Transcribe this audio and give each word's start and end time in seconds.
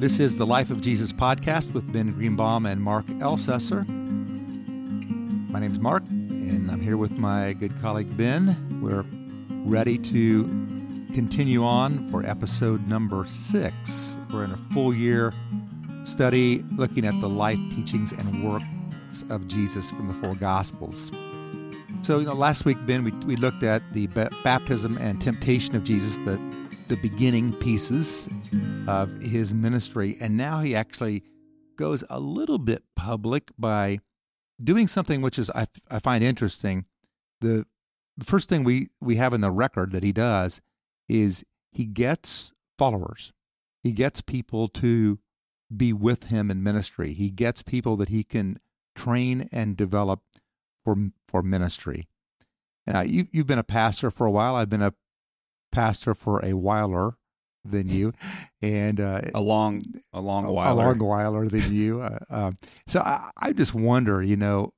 This 0.00 0.18
is 0.18 0.38
the 0.38 0.46
Life 0.46 0.70
of 0.70 0.80
Jesus 0.80 1.12
podcast 1.12 1.74
with 1.74 1.92
Ben 1.92 2.12
Greenbaum 2.12 2.64
and 2.64 2.80
Mark 2.80 3.04
Ellcessor. 3.18 3.86
My 5.50 5.60
name 5.60 5.72
is 5.72 5.78
Mark, 5.78 6.02
and 6.08 6.70
I'm 6.70 6.80
here 6.80 6.96
with 6.96 7.10
my 7.18 7.52
good 7.52 7.78
colleague 7.82 8.16
Ben. 8.16 8.80
We're 8.80 9.04
ready 9.70 9.98
to 9.98 10.44
continue 11.12 11.62
on 11.62 12.08
for 12.08 12.24
episode 12.24 12.88
number 12.88 13.26
six. 13.26 14.16
We're 14.32 14.44
in 14.44 14.52
a 14.52 14.56
full 14.72 14.94
year 14.94 15.34
study 16.04 16.64
looking 16.76 17.04
at 17.04 17.20
the 17.20 17.28
life, 17.28 17.58
teachings, 17.68 18.12
and 18.12 18.50
works 18.50 19.22
of 19.28 19.46
Jesus 19.48 19.90
from 19.90 20.08
the 20.08 20.14
four 20.14 20.34
Gospels. 20.34 21.12
So, 22.00 22.20
you 22.20 22.24
know, 22.24 22.32
last 22.32 22.64
week, 22.64 22.78
Ben, 22.86 23.04
we, 23.04 23.10
we 23.26 23.36
looked 23.36 23.64
at 23.64 23.82
the 23.92 24.06
baptism 24.06 24.96
and 24.96 25.20
temptation 25.20 25.76
of 25.76 25.84
Jesus, 25.84 26.16
the 26.16 26.40
the 26.90 26.96
beginning 26.96 27.52
pieces 27.52 28.28
of 28.88 29.12
his 29.22 29.54
ministry. 29.54 30.18
And 30.20 30.36
now 30.36 30.60
he 30.60 30.74
actually 30.74 31.22
goes 31.76 32.02
a 32.10 32.18
little 32.18 32.58
bit 32.58 32.82
public 32.96 33.52
by 33.56 34.00
doing 34.62 34.88
something 34.88 35.22
which 35.22 35.38
is 35.38 35.50
I, 35.50 35.66
I 35.88 36.00
find 36.00 36.24
interesting. 36.24 36.86
The, 37.40 37.64
first 38.24 38.48
thing 38.48 38.64
we, 38.64 38.88
we 39.00 39.16
have 39.16 39.32
in 39.32 39.40
the 39.40 39.52
record 39.52 39.92
that 39.92 40.02
he 40.02 40.12
does 40.12 40.60
is 41.08 41.44
he 41.70 41.86
gets 41.86 42.52
followers. 42.76 43.32
He 43.84 43.92
gets 43.92 44.20
people 44.20 44.66
to 44.68 45.20
be 45.74 45.92
with 45.92 46.24
him 46.24 46.50
in 46.50 46.60
ministry. 46.60 47.12
He 47.12 47.30
gets 47.30 47.62
people 47.62 47.96
that 47.98 48.08
he 48.08 48.24
can 48.24 48.58
train 48.96 49.48
and 49.52 49.76
develop 49.76 50.20
for 50.84 50.96
for 51.26 51.42
ministry. 51.42 52.08
Now, 52.86 53.00
you 53.00 53.28
you've 53.30 53.46
been 53.46 53.58
a 53.58 53.64
pastor 53.64 54.10
for 54.10 54.26
a 54.26 54.30
while. 54.30 54.56
I've 54.56 54.68
been 54.68 54.82
a 54.82 54.92
pastor 55.72 56.14
for 56.14 56.44
a 56.44 56.54
whiler 56.54 57.16
than 57.64 57.88
you, 57.88 58.12
and 58.62 59.00
uh, 59.00 59.20
a 59.34 59.40
long, 59.40 59.82
a 60.12 60.20
long 60.20 60.46
while, 60.46 60.72
a 60.72 60.74
long 60.74 60.98
whiler 60.98 61.48
than 61.48 61.72
you. 61.74 62.00
Uh, 62.00 62.18
um, 62.30 62.56
so 62.86 63.00
I, 63.00 63.30
I 63.36 63.52
just 63.52 63.74
wonder, 63.74 64.22
you 64.22 64.36
know, 64.36 64.72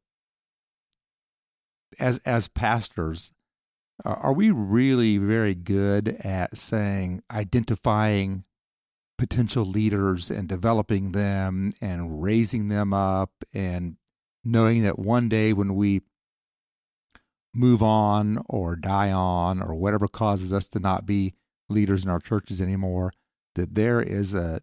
as 1.99 2.19
as 2.25 2.49
pastors, 2.49 3.33
are 4.05 4.33
we 4.33 4.51
really 4.51 5.19
very 5.19 5.55
good 5.55 6.09
at 6.25 6.57
saying 6.57 7.23
identifying 7.31 8.45
potential 9.19 9.65
leaders 9.65 10.31
and 10.31 10.49
developing 10.49 11.13
them 11.13 11.73
and 11.81 12.23
raising 12.23 12.69
them 12.69 12.93
up 12.93 13.31
and 13.53 13.97
knowing 14.45 14.83
that 14.83 14.99
one 14.99 15.29
day 15.29 15.53
when 15.53 15.77
we 15.77 16.01
move 17.55 17.83
on 17.83 18.43
or 18.49 18.77
die 18.77 19.11
on 19.11 19.63
or 19.63 19.75
whatever 19.75 20.09
causes 20.09 20.53
us 20.53 20.69
to 20.69 20.79
not 20.79 21.07
be 21.07 21.35
leaders 21.69 22.05
in 22.05 22.11
our 22.11 22.21
churches 22.21 22.61
anymore 22.61 23.13
that 23.55 23.75
there 23.75 24.01
is 24.01 24.35
a 24.35 24.61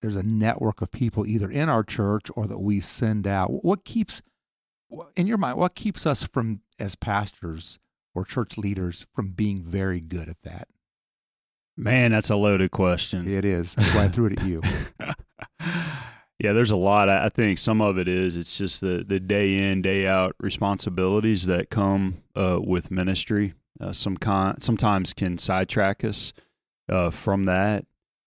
there's 0.00 0.16
a 0.16 0.22
network 0.22 0.82
of 0.82 0.90
people 0.90 1.26
either 1.26 1.48
in 1.48 1.68
our 1.68 1.84
church 1.84 2.28
or 2.34 2.48
that 2.48 2.58
we 2.58 2.80
send 2.80 3.26
out. 3.26 3.64
What 3.64 3.84
keeps 3.84 4.20
in 5.16 5.26
your 5.26 5.38
mind 5.38 5.58
what 5.58 5.74
keeps 5.74 6.06
us 6.06 6.24
from 6.24 6.60
as 6.78 6.96
pastors 6.96 7.78
or 8.14 8.24
church 8.24 8.58
leaders 8.58 9.06
from 9.14 9.30
being 9.30 9.62
very 9.62 10.00
good 10.00 10.28
at 10.28 10.42
that? 10.42 10.68
Man 11.76 12.10
that's 12.10 12.30
a 12.30 12.36
loaded 12.36 12.70
question. 12.72 13.32
It 13.32 13.44
is. 13.44 13.74
That's 13.74 13.94
why 13.94 14.04
i 14.04 14.08
threw 14.08 14.26
it 14.26 14.40
at 14.40 14.46
you 14.46 14.62
Yeah, 16.42 16.54
there's 16.54 16.72
a 16.72 16.76
lot. 16.76 17.08
I 17.08 17.28
think 17.28 17.56
some 17.56 17.80
of 17.80 17.98
it 17.98 18.08
is 18.08 18.36
it's 18.36 18.58
just 18.58 18.80
the 18.80 19.04
the 19.06 19.20
day 19.20 19.56
in 19.56 19.80
day 19.80 20.08
out 20.08 20.34
responsibilities 20.40 21.46
that 21.46 21.70
come 21.70 22.24
uh, 22.34 22.58
with 22.60 22.90
ministry. 22.90 23.54
Uh, 23.80 23.92
some 23.92 24.16
con- 24.16 24.58
sometimes 24.58 25.12
can 25.12 25.38
sidetrack 25.38 26.02
us 26.02 26.32
uh, 26.88 27.10
from 27.10 27.44
that. 27.44 27.86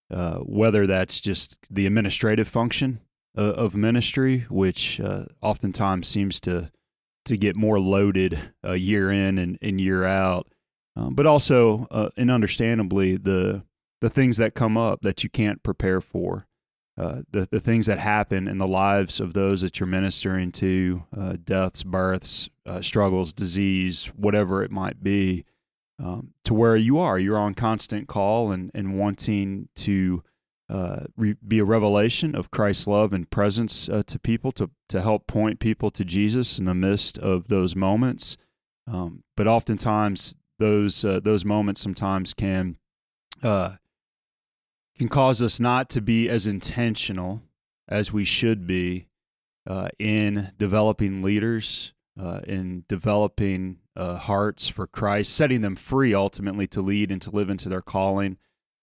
Uh, 0.09 0.36
whether 0.36 0.88
that's 0.88 1.19
just 1.19 1.58
the 1.69 1.86
administrative 1.86 2.47
function 2.47 3.02
uh, 3.38 3.41
of 3.41 3.75
ministry, 3.75 4.45
which 4.49 5.02
uh, 5.02 5.25
oftentimes 5.41 6.08
seems 6.08 6.39
to 6.39 6.71
to 7.25 7.36
get 7.36 7.58
more 7.58 7.81
loaded 7.81 8.39
year 8.75 9.11
in 9.11 9.38
and, 9.38 9.58
and 9.61 9.81
year 9.81 10.05
out, 10.05 10.48
um, 10.95 11.15
but 11.15 11.25
also 11.25 12.09
and 12.15 12.31
understandably 12.31 13.17
the 13.17 13.64
the 13.99 14.09
things 14.09 14.37
that 14.37 14.54
come 14.54 14.77
up 14.77 15.02
that 15.02 15.21
you 15.21 15.30
can't 15.30 15.64
prepare 15.64 15.99
for 15.99 16.48
uh, 16.98 17.22
the 17.32 17.48
the 17.52 17.60
things 17.60 17.88
that 17.88 18.00
happen 18.00 18.48
in 18.48 18.58
the 18.58 18.67
lives 18.67 19.20
of 19.20 19.33
those 19.33 19.61
that 19.61 19.80
you're 19.80 19.88
ministering 19.88 20.52
to, 20.54 21.04
uh, 21.17 21.36
deaths, 21.44 21.83
births, 21.83 22.50
uh, 22.66 22.82
struggles, 22.82 23.33
disease, 23.33 24.06
whatever 24.16 24.64
it 24.64 24.72
might 24.72 25.04
be, 25.04 25.44
um, 26.02 26.32
to 26.45 26.54
where 26.54 26.78
you 26.78 26.98
are, 26.98 27.20
you're 27.20 27.38
on 27.38 27.54
constant 27.54 28.08
call 28.08 28.52
and 28.52 28.72
and 28.73 28.98
wanting 28.98 29.67
to 29.76 30.23
uh, 30.70 31.02
re- 31.17 31.36
be 31.45 31.60
a 31.60 31.66
revelation 31.66 32.34
of 32.34 32.50
Christ's 32.50 32.88
love 32.88 33.11
and 33.11 33.30
presence 33.30 33.89
uh, 33.89 34.04
to 34.08 34.17
people, 34.17 34.54
to 34.54 34.70
to 34.88 35.02
help 35.02 35.28
point 35.28 35.60
people 35.60 35.92
to 35.92 36.05
Jesus 36.05 36.58
in 36.60 36.64
the 36.64 36.73
midst 36.73 37.17
of 37.17 37.50
those 37.50 37.76
moments. 37.76 38.38
Um, 38.88 39.23
but 39.36 39.48
oftentimes, 39.48 40.36
those 40.60 41.02
those 41.02 41.44
moments 41.44 41.82
sometimes 41.82 42.34
can 42.34 42.78
can 44.98 45.10
cause 45.10 45.42
us 45.42 45.60
not 45.60 45.89
to 45.89 46.02
be 46.02 46.30
as 46.30 46.48
intentional 46.48 47.42
as 47.88 48.11
we 48.11 48.26
should 48.26 48.66
be 48.66 49.08
uh, 49.67 49.89
in 50.00 50.52
developing 50.58 51.22
leaders, 51.22 51.94
uh, 52.20 52.39
in 52.48 52.83
developing 52.88 53.78
uh, 53.95 54.16
hearts 54.17 54.67
for 54.67 54.88
Christ, 54.88 55.36
setting 55.36 55.61
them 55.61 55.76
free 55.76 56.14
ultimately 56.14 56.67
to 56.67 56.82
lead 56.82 57.11
and 57.11 57.22
to 57.22 57.32
live 57.32 57.50
into 57.50 57.70
their 57.70 57.82
calling. 57.82 58.38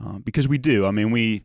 Uh, 0.05 0.19
because 0.19 0.49
we 0.49 0.59
do. 0.59 0.85
I 0.85 0.91
mean, 0.91 1.11
we, 1.11 1.45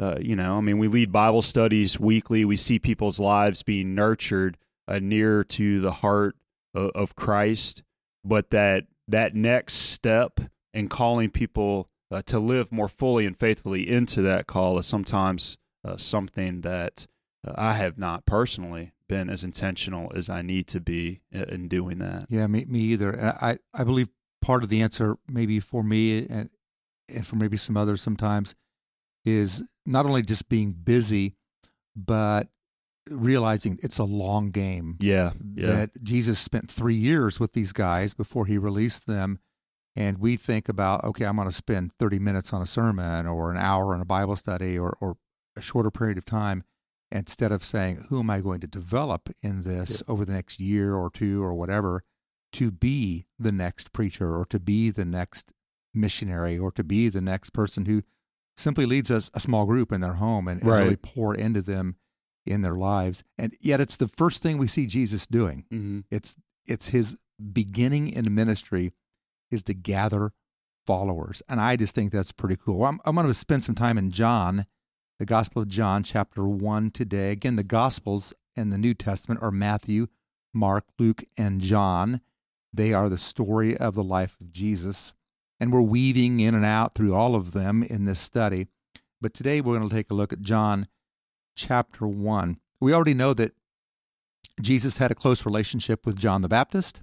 uh, 0.00 0.16
you 0.20 0.34
know, 0.34 0.56
I 0.56 0.60
mean, 0.60 0.78
we 0.78 0.88
lead 0.88 1.12
Bible 1.12 1.42
studies 1.42 2.00
weekly. 2.00 2.44
We 2.44 2.56
see 2.56 2.78
people's 2.78 3.20
lives 3.20 3.62
being 3.62 3.94
nurtured 3.94 4.56
uh, 4.86 4.98
near 5.00 5.44
to 5.44 5.80
the 5.80 5.92
heart 5.92 6.36
of, 6.74 6.90
of 6.94 7.16
Christ, 7.16 7.82
but 8.24 8.50
that 8.50 8.86
that 9.08 9.34
next 9.34 9.74
step 9.74 10.40
in 10.72 10.88
calling 10.88 11.30
people 11.30 11.88
uh, 12.10 12.22
to 12.22 12.38
live 12.38 12.72
more 12.72 12.88
fully 12.88 13.26
and 13.26 13.38
faithfully 13.38 13.88
into 13.88 14.22
that 14.22 14.46
call 14.46 14.78
is 14.78 14.86
sometimes 14.86 15.58
uh, 15.84 15.96
something 15.96 16.62
that 16.62 17.06
uh, 17.46 17.52
I 17.56 17.74
have 17.74 17.98
not 17.98 18.26
personally 18.26 18.92
been 19.08 19.30
as 19.30 19.44
intentional 19.44 20.12
as 20.14 20.28
I 20.28 20.42
need 20.42 20.66
to 20.68 20.80
be 20.80 21.20
in 21.32 21.68
doing 21.68 21.98
that. 21.98 22.26
Yeah, 22.28 22.46
me, 22.46 22.64
me 22.66 22.80
either. 22.80 23.36
I, 23.40 23.58
I 23.72 23.84
believe 23.84 24.08
part 24.42 24.62
of 24.62 24.68
the 24.68 24.82
answer, 24.82 25.16
maybe 25.30 25.60
for 25.60 25.82
me 25.82 26.26
and, 26.28 26.50
and 27.08 27.26
for 27.26 27.36
maybe 27.36 27.56
some 27.56 27.76
others 27.76 28.02
sometimes, 28.02 28.54
is 29.24 29.64
not 29.86 30.06
only 30.06 30.22
just 30.22 30.48
being 30.48 30.72
busy, 30.72 31.36
but 31.96 32.48
realizing 33.10 33.78
it's 33.82 33.98
a 33.98 34.04
long 34.04 34.50
game. 34.50 34.96
Yeah, 35.00 35.32
yeah. 35.54 35.66
That 35.66 36.02
Jesus 36.02 36.38
spent 36.38 36.70
three 36.70 36.94
years 36.94 37.40
with 37.40 37.52
these 37.52 37.72
guys 37.72 38.14
before 38.14 38.46
he 38.46 38.58
released 38.58 39.06
them 39.06 39.38
and 39.98 40.18
we 40.18 40.36
think 40.36 40.68
about 40.68 41.04
okay 41.04 41.24
i'm 41.24 41.36
going 41.36 41.48
to 41.48 41.54
spend 41.54 41.92
30 41.92 42.18
minutes 42.18 42.52
on 42.52 42.62
a 42.62 42.66
sermon 42.66 43.26
or 43.26 43.50
an 43.50 43.58
hour 43.58 43.94
in 43.94 44.00
a 44.00 44.06
bible 44.06 44.36
study 44.36 44.78
or, 44.78 44.96
or 45.00 45.16
a 45.56 45.60
shorter 45.60 45.90
period 45.90 46.16
of 46.16 46.24
time 46.24 46.64
instead 47.10 47.52
of 47.52 47.64
saying 47.64 48.06
who 48.08 48.20
am 48.20 48.30
i 48.30 48.40
going 48.40 48.60
to 48.60 48.66
develop 48.66 49.28
in 49.42 49.62
this 49.62 50.02
yeah. 50.06 50.12
over 50.12 50.24
the 50.24 50.32
next 50.32 50.58
year 50.60 50.94
or 50.94 51.10
two 51.10 51.42
or 51.42 51.52
whatever 51.52 52.04
to 52.50 52.70
be 52.70 53.26
the 53.38 53.52
next 53.52 53.92
preacher 53.92 54.34
or 54.34 54.46
to 54.46 54.58
be 54.58 54.90
the 54.90 55.04
next 55.04 55.52
missionary 55.92 56.56
or 56.56 56.70
to 56.70 56.84
be 56.84 57.08
the 57.08 57.20
next 57.20 57.50
person 57.50 57.84
who 57.84 58.02
simply 58.56 58.86
leads 58.86 59.10
us 59.10 59.30
a 59.34 59.40
small 59.40 59.66
group 59.66 59.92
in 59.92 60.00
their 60.00 60.14
home 60.14 60.48
and, 60.48 60.62
and 60.62 60.70
really 60.70 60.96
pour 60.96 61.34
into 61.34 61.60
them 61.60 61.96
in 62.46 62.62
their 62.62 62.74
lives 62.74 63.24
and 63.36 63.54
yet 63.60 63.80
it's 63.80 63.96
the 63.96 64.08
first 64.08 64.42
thing 64.42 64.56
we 64.58 64.68
see 64.68 64.86
jesus 64.86 65.26
doing 65.26 65.64
mm-hmm. 65.72 66.00
it's 66.10 66.36
it's 66.66 66.88
his 66.88 67.16
beginning 67.52 68.08
in 68.08 68.34
ministry 68.34 68.92
is 69.50 69.62
to 69.64 69.74
gather 69.74 70.32
followers. 70.86 71.42
And 71.48 71.60
I 71.60 71.76
just 71.76 71.94
think 71.94 72.12
that's 72.12 72.32
pretty 72.32 72.56
cool. 72.56 72.84
I'm, 72.84 73.00
I'm 73.04 73.14
going 73.14 73.26
to 73.26 73.34
spend 73.34 73.62
some 73.62 73.74
time 73.74 73.98
in 73.98 74.10
John, 74.10 74.66
the 75.18 75.26
Gospel 75.26 75.62
of 75.62 75.68
John, 75.68 76.02
chapter 76.02 76.46
1 76.48 76.90
today. 76.92 77.32
Again, 77.32 77.56
the 77.56 77.62
Gospels 77.62 78.32
in 78.56 78.70
the 78.70 78.78
New 78.78 78.94
Testament 78.94 79.42
are 79.42 79.50
Matthew, 79.50 80.08
Mark, 80.54 80.84
Luke, 80.98 81.24
and 81.36 81.60
John. 81.60 82.20
They 82.72 82.92
are 82.92 83.08
the 83.08 83.18
story 83.18 83.76
of 83.76 83.94
the 83.94 84.02
life 84.02 84.36
of 84.40 84.52
Jesus. 84.52 85.12
And 85.60 85.72
we're 85.72 85.82
weaving 85.82 86.40
in 86.40 86.54
and 86.54 86.64
out 86.64 86.94
through 86.94 87.14
all 87.14 87.34
of 87.34 87.52
them 87.52 87.82
in 87.82 88.04
this 88.04 88.20
study. 88.20 88.66
But 89.20 89.34
today 89.34 89.60
we're 89.60 89.76
going 89.76 89.88
to 89.88 89.94
take 89.94 90.10
a 90.10 90.14
look 90.14 90.32
at 90.32 90.40
John 90.40 90.86
chapter 91.56 92.06
1. 92.06 92.58
We 92.80 92.94
already 92.94 93.14
know 93.14 93.34
that 93.34 93.52
Jesus 94.60 94.98
had 94.98 95.10
a 95.10 95.16
close 95.16 95.44
relationship 95.44 96.06
with 96.06 96.16
John 96.16 96.42
the 96.42 96.48
Baptist 96.48 97.02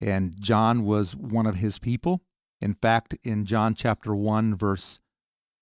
and 0.00 0.40
John 0.40 0.84
was 0.84 1.14
one 1.16 1.46
of 1.46 1.56
his 1.56 1.78
people. 1.78 2.22
In 2.60 2.74
fact, 2.74 3.16
in 3.24 3.44
John 3.44 3.74
chapter 3.74 4.14
1, 4.14 4.56
verse 4.56 5.00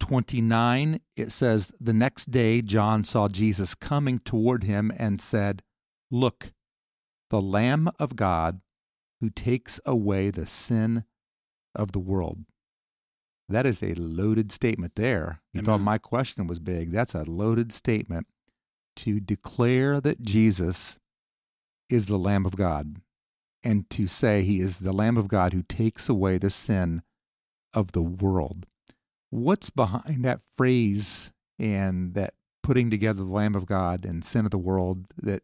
29, 0.01 1.01
it 1.17 1.33
says, 1.33 1.73
The 1.81 1.93
next 1.93 2.31
day 2.31 2.63
John 2.63 3.05
saw 3.05 3.29
Jesus 3.29 3.75
coming 3.75 4.19
toward 4.19 4.65
him 4.65 4.93
and 4.97 5.21
said, 5.21 5.63
Look, 6.11 6.53
the 7.31 7.41
Lamb 7.41 7.91
of 7.99 8.17
God 8.17 8.61
who 9.21 9.31
takes 9.31 9.81
away 9.85 10.31
the 10.31 10.47
sin 10.47 11.05
of 11.75 11.93
the 11.93 11.99
world. 11.99 12.45
That 13.49 13.67
is 13.67 13.83
a 13.83 13.95
loaded 13.95 14.51
statement 14.51 14.95
there. 14.97 15.41
You 15.53 15.63
thought 15.63 15.81
my 15.81 15.99
question 15.99 16.47
was 16.47 16.59
big. 16.59 16.91
That's 16.91 17.15
a 17.15 17.23
loaded 17.23 17.73
statement 17.73 18.27
to 18.97 19.21
declare 19.21 20.01
that 20.01 20.21
Jesus 20.21 20.99
is 21.89 22.07
the 22.07 22.19
Lamb 22.19 22.45
of 22.45 22.57
God 22.57 23.01
and 23.67 23.91
to 23.91 24.07
say 24.07 24.43
he 24.43 24.61
is 24.61 24.79
the 24.79 24.93
Lamb 24.93 25.17
of 25.17 25.27
God 25.27 25.53
who 25.53 25.63
takes 25.63 26.09
away 26.09 26.39
the 26.39 26.51
sin 26.51 27.03
of 27.75 27.91
the 27.91 28.03
world. 28.03 28.65
What's 29.31 29.71
behind 29.71 30.25
that 30.25 30.41
phrase 30.57 31.33
and 31.59 32.15
that 32.15 32.35
putting 32.63 32.91
together 32.91 33.25
the 33.25 33.33
Lamb 33.33 33.57
of 33.57 33.67
God 33.67 34.05
and 34.05 34.25
sin 34.25 34.45
of 34.45 34.53
the 34.53 34.59
world 34.59 35.07
that 35.21 35.43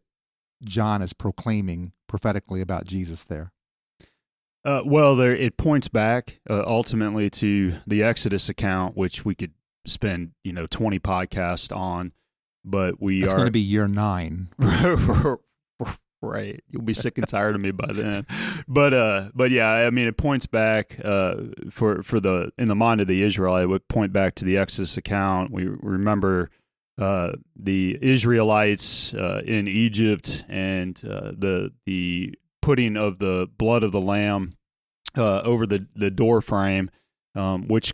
John 0.63 1.01
is 1.01 1.11
proclaiming 1.11 1.91
prophetically 2.07 2.61
about 2.61 2.85
Jesus 2.85 3.25
there? 3.25 3.51
Uh, 4.63 4.83
well, 4.85 5.17
there 5.17 5.35
it 5.35 5.57
points 5.57 5.89
back 5.89 6.39
uh, 6.49 6.63
ultimately 6.65 7.29
to 7.29 7.75
the 7.85 8.01
Exodus 8.01 8.47
account, 8.47 8.95
which 8.95 9.25
we 9.25 9.35
could 9.35 9.51
spend 9.85 10.31
you 10.45 10.53
know 10.53 10.65
twenty 10.65 10.99
podcasts 10.99 11.75
on, 11.75 12.13
but 12.63 13.01
we 13.01 13.23
It's 13.23 13.33
are 13.33 13.35
going 13.35 13.47
to 13.47 13.51
be 13.51 13.59
year 13.59 13.89
nine. 13.89 14.47
right. 16.23 16.63
You'll 16.69 16.81
be 16.81 16.93
sick 16.93 17.17
and 17.17 17.27
tired 17.27 17.55
of 17.55 17.61
me 17.61 17.71
by 17.71 17.91
then. 17.93 18.25
But 18.67 18.93
uh, 18.93 19.29
but 19.35 19.51
yeah, 19.51 19.69
I 19.69 19.89
mean, 19.89 20.07
it 20.07 20.17
points 20.17 20.45
back 20.45 20.99
uh, 21.03 21.35
for 21.69 22.01
for 22.03 22.19
the 22.19 22.51
in 22.57 22.67
the 22.67 22.75
mind 22.75 23.01
of 23.01 23.07
the 23.07 23.21
Israelite, 23.23 23.63
it 23.63 23.67
would 23.67 23.87
point 23.87 24.13
back 24.13 24.35
to 24.35 24.45
the 24.45 24.57
Exodus 24.57 24.97
account. 24.97 25.51
We 25.51 25.65
remember 25.65 26.49
uh, 26.97 27.33
the 27.55 27.97
Israelites 28.01 29.13
uh, 29.13 29.41
in 29.45 29.67
Egypt 29.67 30.45
and 30.47 30.99
uh, 31.03 31.31
the 31.37 31.73
the 31.85 32.35
putting 32.61 32.95
of 32.97 33.19
the 33.19 33.49
blood 33.57 33.83
of 33.83 33.91
the 33.91 34.01
lamb 34.01 34.55
uh, 35.17 35.41
over 35.41 35.65
the 35.65 35.87
the 35.95 36.11
door 36.11 36.41
frame, 36.41 36.89
um, 37.35 37.67
which 37.67 37.93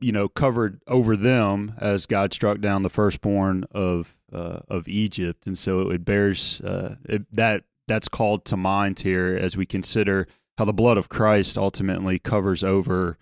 you 0.00 0.12
know 0.12 0.28
covered 0.28 0.80
over 0.86 1.16
them 1.16 1.74
as 1.78 2.06
God 2.06 2.32
struck 2.32 2.60
down 2.60 2.82
the 2.82 2.90
firstborn 2.90 3.64
of 3.72 4.16
uh, 4.32 4.60
of 4.68 4.88
Egypt, 4.88 5.46
and 5.46 5.56
so 5.58 5.90
it 5.90 6.04
bears 6.04 6.60
uh, 6.62 6.96
it, 7.08 7.22
that 7.32 7.64
that's 7.88 8.08
called 8.08 8.44
to 8.46 8.56
mind 8.56 9.00
here 9.00 9.36
as 9.40 9.56
we 9.56 9.66
consider 9.66 10.26
how 10.58 10.64
the 10.64 10.72
blood 10.72 10.98
of 10.98 11.08
Christ 11.08 11.58
ultimately 11.58 12.18
covers 12.18 12.62
over 12.62 13.18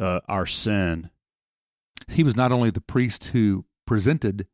uh, 0.00 0.20
our 0.28 0.46
sin. 0.46 1.10
He 2.08 2.22
was 2.22 2.36
not 2.36 2.52
only 2.52 2.70
the 2.70 2.80
priest 2.80 3.26
who 3.26 3.64
presented 3.86 4.46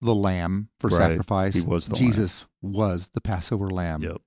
the 0.00 0.14
lamb 0.14 0.68
for 0.78 0.88
Right. 0.88 0.98
sacrifice, 1.08 1.54
He 1.54 1.60
was 1.60 1.86
the 1.88 1.96
Jesus 1.96 2.46
was 2.60 3.10
the 3.14 3.20
Passover 3.20 3.68
lamb. 3.70 4.02
Yep. 4.02 4.22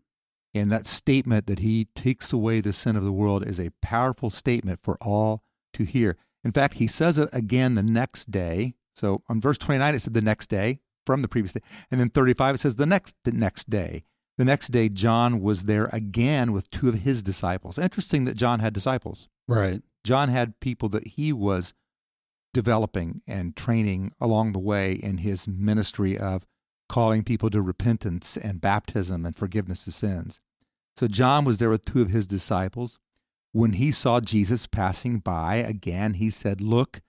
And 0.53 0.71
that 0.71 0.87
statement 0.87 1.47
that 1.47 1.59
he 1.59 1.87
takes 1.95 2.31
away 2.31 2.61
the 2.61 2.71
sin 2.71 2.95
of 2.95 3.03
the 3.03 3.11
world 3.11 3.45
is 3.45 3.59
a 3.59 3.71
powerful 3.81 4.29
statement 4.29 4.79
for 4.81 4.97
all 5.01 5.43
to 5.73 5.83
hear. 5.83 6.15
In 6.45 6.51
fact, 6.51 6.75
he 6.75 6.87
says 6.87 7.17
it 7.17 7.27
again 7.33 7.73
the 7.75 7.83
next 7.83 8.31
day. 8.31 8.75
So 8.95 9.23
on 9.27 9.41
verse 9.41 9.57
29, 9.57 9.95
it 9.95 9.99
said 9.99 10.13
the 10.13 10.21
next 10.21 10.47
day 10.47 10.79
from 11.05 11.21
the 11.21 11.27
previous 11.27 11.53
day. 11.53 11.61
And 11.89 11.99
then 11.99 12.09
35, 12.09 12.55
it 12.55 12.57
says 12.59 12.75
the 12.75 12.85
next, 12.85 13.15
the 13.23 13.31
next 13.31 13.69
day. 13.69 14.03
The 14.37 14.45
next 14.45 14.69
day, 14.69 14.89
John 14.89 15.41
was 15.41 15.63
there 15.63 15.89
again 15.91 16.51
with 16.51 16.69
two 16.69 16.87
of 16.87 16.95
his 16.95 17.23
disciples. 17.23 17.79
Interesting 17.79 18.25
that 18.25 18.35
John 18.35 18.59
had 18.59 18.73
disciples. 18.73 19.27
Right. 19.47 19.81
John 20.03 20.29
had 20.29 20.59
people 20.59 20.87
that 20.89 21.07
he 21.07 21.33
was 21.33 21.73
developing 22.53 23.21
and 23.27 23.55
training 23.55 24.13
along 24.21 24.51
the 24.51 24.59
way 24.59 24.93
in 24.93 25.17
his 25.17 25.47
ministry 25.47 26.17
of 26.17 26.45
calling 26.87 27.23
people 27.23 27.49
to 27.49 27.61
repentance 27.61 28.37
and 28.37 28.61
baptism 28.61 29.25
and 29.25 29.35
forgiveness 29.35 29.87
of 29.87 29.93
sins. 29.93 30.39
So 30.95 31.07
John 31.07 31.43
was 31.43 31.57
there 31.57 31.69
with 31.69 31.85
two 31.85 32.01
of 32.01 32.09
his 32.09 32.27
disciples. 32.27 32.99
When 33.55 33.71
he 33.71 33.93
saw 33.93 34.19
Jesus 34.19 34.67
passing 34.67 35.19
by 35.19 35.55
again, 35.55 36.15
he 36.15 36.29
said, 36.29 36.59
Look, 36.59 36.99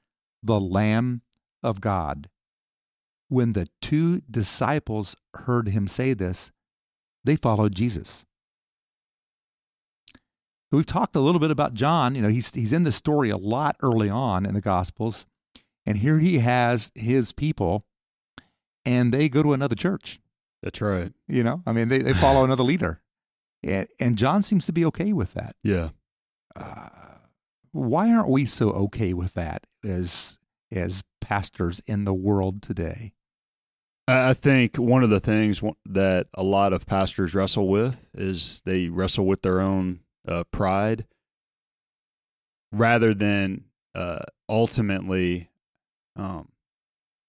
the 0.45 0.61
Lamb 0.61 1.23
of 1.61 1.81
God. 1.81 2.29
When 3.29 3.53
the 3.53 3.67
two 3.83 4.21
disciples 4.31 5.17
heard 5.35 5.67
him 5.67 5.89
say 5.89 6.15
this, 6.15 6.53
they 7.25 7.35
followed 7.35 7.75
Jesus. 7.75 8.25
We've 10.71 10.87
talked 10.87 11.17
a 11.17 11.21
little 11.21 11.41
bit 11.41 11.51
about 11.51 11.75
John. 11.75 12.15
You 12.15 12.23
know, 12.23 12.29
he's 12.29 12.55
he's 12.55 12.73
in 12.73 12.85
the 12.85 12.93
story 12.93 13.29
a 13.29 13.37
lot 13.37 13.75
early 13.83 14.09
on 14.09 14.47
in 14.47 14.55
the 14.55 14.61
Gospels, 14.61 15.27
and 15.85 15.99
here 15.99 16.21
he 16.21 16.39
has 16.39 16.93
his 16.95 17.33
people, 17.33 17.85
and 18.85 19.13
they 19.13 19.29
go 19.29 19.43
to 19.43 19.53
another 19.53 19.75
church. 19.75 20.21
That's 20.63 20.81
right. 20.81 21.13
You 21.27 21.43
know, 21.43 21.65
I 21.67 21.73
mean, 21.73 21.89
they, 21.89 21.99
they 21.99 22.13
follow 22.13 22.45
another 22.45 22.63
leader, 22.63 23.01
and, 23.65 23.89
and 23.99 24.17
John 24.17 24.43
seems 24.43 24.65
to 24.67 24.73
be 24.73 24.85
okay 24.85 25.13
with 25.13 25.35
that. 25.35 25.57
Yeah. 25.65 25.89
Why 27.73 28.11
aren't 28.11 28.31
we 28.31 28.47
so 28.47 28.71
okay 28.71 29.13
with 29.13 29.35
that 29.35 29.67
as 29.85 30.39
as 30.73 31.05
pastors 31.21 31.81
in 31.87 32.05
the 32.05 32.15
world 32.15 32.63
today? 32.63 33.13
I 34.09 34.31
I 34.31 34.35
think 34.35 34.77
one 34.77 35.03
of 35.03 35.11
the 35.11 35.21
things 35.21 35.61
that 35.85 36.29
a 36.35 36.43
lot 36.43 36.73
of 36.73 36.87
pastors 36.87 37.35
wrestle 37.35 37.69
with 37.69 38.09
is 38.15 38.63
they 38.65 38.89
wrestle 38.89 39.27
with 39.27 39.43
their 39.43 39.61
own 39.61 40.01
uh, 40.27 40.45
pride 40.51 41.07
rather 42.73 43.15
than 43.15 43.65
uh, 43.95 44.21
ultimately, 44.49 45.51
um, 46.17 46.49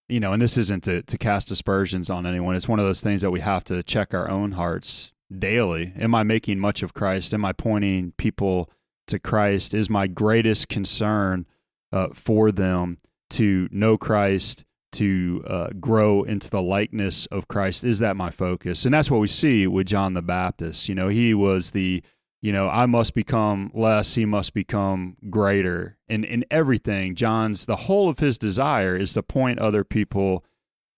you 0.09 0.19
know, 0.19 0.33
and 0.33 0.41
this 0.41 0.57
isn't 0.57 0.83
to, 0.83 1.01
to 1.03 1.17
cast 1.17 1.51
aspersions 1.51 2.09
on 2.09 2.25
anyone. 2.25 2.55
It's 2.55 2.67
one 2.67 2.79
of 2.79 2.85
those 2.85 3.01
things 3.01 3.21
that 3.21 3.31
we 3.31 3.39
have 3.41 3.63
to 3.65 3.83
check 3.83 4.13
our 4.13 4.29
own 4.29 4.53
hearts 4.53 5.11
daily. 5.37 5.93
Am 5.97 6.15
I 6.15 6.23
making 6.23 6.59
much 6.59 6.83
of 6.83 6.93
Christ? 6.93 7.33
Am 7.33 7.45
I 7.45 7.53
pointing 7.53 8.13
people 8.17 8.69
to 9.07 9.19
Christ? 9.19 9.73
Is 9.73 9.89
my 9.89 10.07
greatest 10.07 10.67
concern 10.67 11.45
uh, 11.91 12.09
for 12.13 12.51
them 12.51 12.97
to 13.31 13.67
know 13.71 13.97
Christ? 13.97 14.63
to 14.93 15.43
uh, 15.45 15.67
grow 15.79 16.23
into 16.23 16.49
the 16.49 16.61
likeness 16.61 17.25
of 17.27 17.47
Christ? 17.47 17.83
Is 17.83 17.99
that 17.99 18.15
my 18.15 18.31
focus? 18.31 18.85
And 18.85 18.93
that's 18.93 19.11
what 19.11 19.19
we 19.19 19.27
see 19.27 19.67
with 19.67 19.87
John 19.87 20.13
the 20.13 20.21
Baptist. 20.21 20.89
You 20.89 20.95
know, 20.95 21.09
he 21.09 21.33
was 21.33 21.71
the, 21.71 22.01
you 22.41 22.51
know, 22.51 22.69
I 22.69 22.85
must 22.85 23.13
become 23.13 23.69
less, 23.73 24.15
he 24.15 24.25
must 24.25 24.53
become 24.53 25.17
greater. 25.29 25.97
And 26.07 26.25
in 26.25 26.45
everything, 26.49 27.15
John's, 27.15 27.65
the 27.65 27.75
whole 27.75 28.09
of 28.09 28.19
his 28.19 28.37
desire 28.37 28.95
is 28.95 29.13
to 29.13 29.23
point 29.23 29.59
other 29.59 29.83
people 29.83 30.43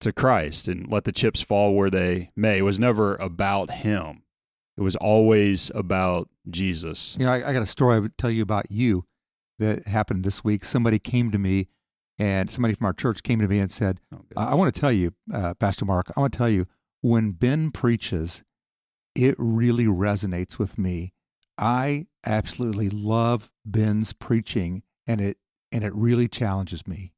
to 0.01 0.13
Christ 0.13 0.67
and 0.67 0.89
let 0.89 1.03
the 1.03 1.11
chips 1.11 1.41
fall 1.41 1.73
where 1.73 1.89
they 1.89 2.31
may. 2.35 2.59
It 2.59 2.63
was 2.63 2.79
never 2.79 3.15
about 3.15 3.71
him, 3.71 4.23
it 4.79 4.81
was 4.81 4.95
always 4.95 5.69
about 5.75 6.29
Jesus. 6.49 7.17
You 7.19 7.25
know, 7.25 7.33
I, 7.33 7.49
I 7.49 7.53
got 7.53 7.61
a 7.61 7.67
story 7.67 7.97
I 7.97 7.99
would 7.99 8.17
tell 8.17 8.31
you 8.31 8.41
about 8.41 8.71
you 8.71 9.03
that 9.59 9.85
happened 9.85 10.23
this 10.23 10.41
week. 10.41 10.63
Somebody 10.63 10.99
came 10.99 11.31
to 11.31 11.37
me, 11.37 11.67
and 12.17 12.49
somebody 12.49 12.75
from 12.75 12.85
our 12.85 12.93
church 12.93 13.21
came 13.21 13.39
to 13.39 13.47
me 13.49 13.59
and 13.59 13.69
said, 13.69 13.99
Oh. 14.13 14.21
I, 14.37 14.51
I 14.51 14.53
want 14.55 14.73
to 14.73 14.79
tell 14.79 14.93
you, 14.93 15.11
uh, 15.33 15.53
Pastor 15.55 15.83
Mark, 15.83 16.13
I 16.15 16.21
want 16.21 16.31
to 16.31 16.37
tell 16.37 16.47
you, 16.47 16.65
when 17.01 17.31
Ben 17.31 17.71
preaches, 17.71 18.42
it 19.15 19.35
really 19.37 19.85
resonates 19.85 20.57
with 20.57 20.77
me. 20.77 21.11
I 21.57 22.07
absolutely 22.25 22.89
love 22.89 23.51
Ben's 23.65 24.13
preaching, 24.13 24.83
and 25.06 25.19
it 25.19 25.39
and 25.73 25.83
it 25.83 25.94
really 25.94 26.30
challenges 26.30 26.87
me. 26.87 27.11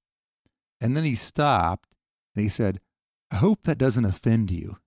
And 0.81 0.97
then 0.97 1.03
he 1.03 1.13
stopped 1.13 1.93
and 2.35 2.41
he 2.41 2.49
said, 2.49 2.79
I 3.29 3.35
hope 3.35 3.59
that 3.63 3.77
doesn't 3.77 4.03
offend 4.03 4.49
you. 4.49 4.77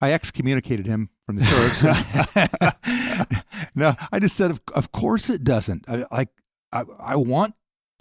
I 0.00 0.12
excommunicated 0.12 0.86
him 0.86 1.10
from 1.26 1.36
the 1.36 1.44
church. 3.44 3.44
no, 3.74 3.94
I 4.10 4.18
just 4.18 4.36
said, 4.36 4.50
of, 4.50 4.60
of 4.74 4.92
course 4.92 5.28
it 5.30 5.44
doesn't. 5.44 5.84
I, 5.88 6.04
like, 6.10 6.28
I, 6.72 6.84
I 6.98 7.16
want, 7.16 7.54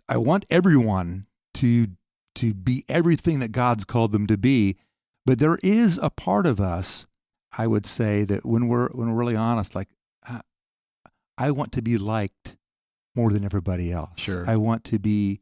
I 0.07 0.17
want 0.17 0.45
everyone 0.49 1.27
to 1.55 1.87
to 2.35 2.53
be 2.53 2.85
everything 2.87 3.39
that 3.39 3.51
God's 3.51 3.83
called 3.83 4.11
them 4.13 4.25
to 4.27 4.37
be. 4.37 4.77
But 5.25 5.39
there 5.39 5.57
is 5.61 5.99
a 6.01 6.09
part 6.09 6.45
of 6.45 6.59
us, 6.59 7.05
I 7.57 7.67
would 7.67 7.85
say, 7.85 8.23
that 8.25 8.45
when 8.45 8.67
we're 8.67 8.89
when 8.89 9.09
we're 9.09 9.17
really 9.17 9.35
honest, 9.35 9.75
like, 9.75 9.89
I, 10.25 10.41
I 11.37 11.51
want 11.51 11.71
to 11.73 11.81
be 11.81 11.97
liked 11.97 12.55
more 13.15 13.31
than 13.31 13.43
everybody 13.43 13.91
else. 13.91 14.19
Sure. 14.19 14.45
I 14.47 14.55
want 14.55 14.83
to 14.85 14.99
be 14.99 15.41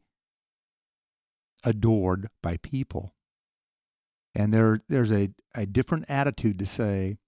adored 1.64 2.28
by 2.42 2.56
people. 2.58 3.14
And 4.38 4.54
there, 4.54 4.80
there's 4.88 5.12
a, 5.12 5.30
a 5.54 5.66
different 5.66 6.04
attitude 6.08 6.58
to 6.60 6.66
say, 6.66 7.18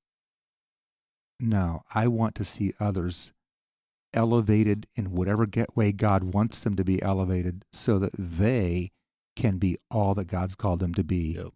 no, 1.40 1.83
I 1.93 2.07
want 2.07 2.37
to 2.37 2.45
see 2.45 2.73
others 2.79 3.33
elevated 4.14 4.87
in 4.95 5.12
whatever 5.12 5.45
get 5.45 5.76
way 5.76 5.90
God 5.90 6.23
wants 6.35 6.62
them 6.62 6.76
to 6.76 6.85
be 6.85 7.02
elevated 7.02 7.64
so 7.73 7.99
that 7.99 8.12
they 8.17 8.93
can 9.35 9.59
be 9.59 9.76
all 9.90 10.14
that 10.14 10.26
God's 10.26 10.55
called 10.55 10.81
them 10.81 10.95
to 10.95 11.05
be. 11.05 11.35
Yep. 11.37 11.52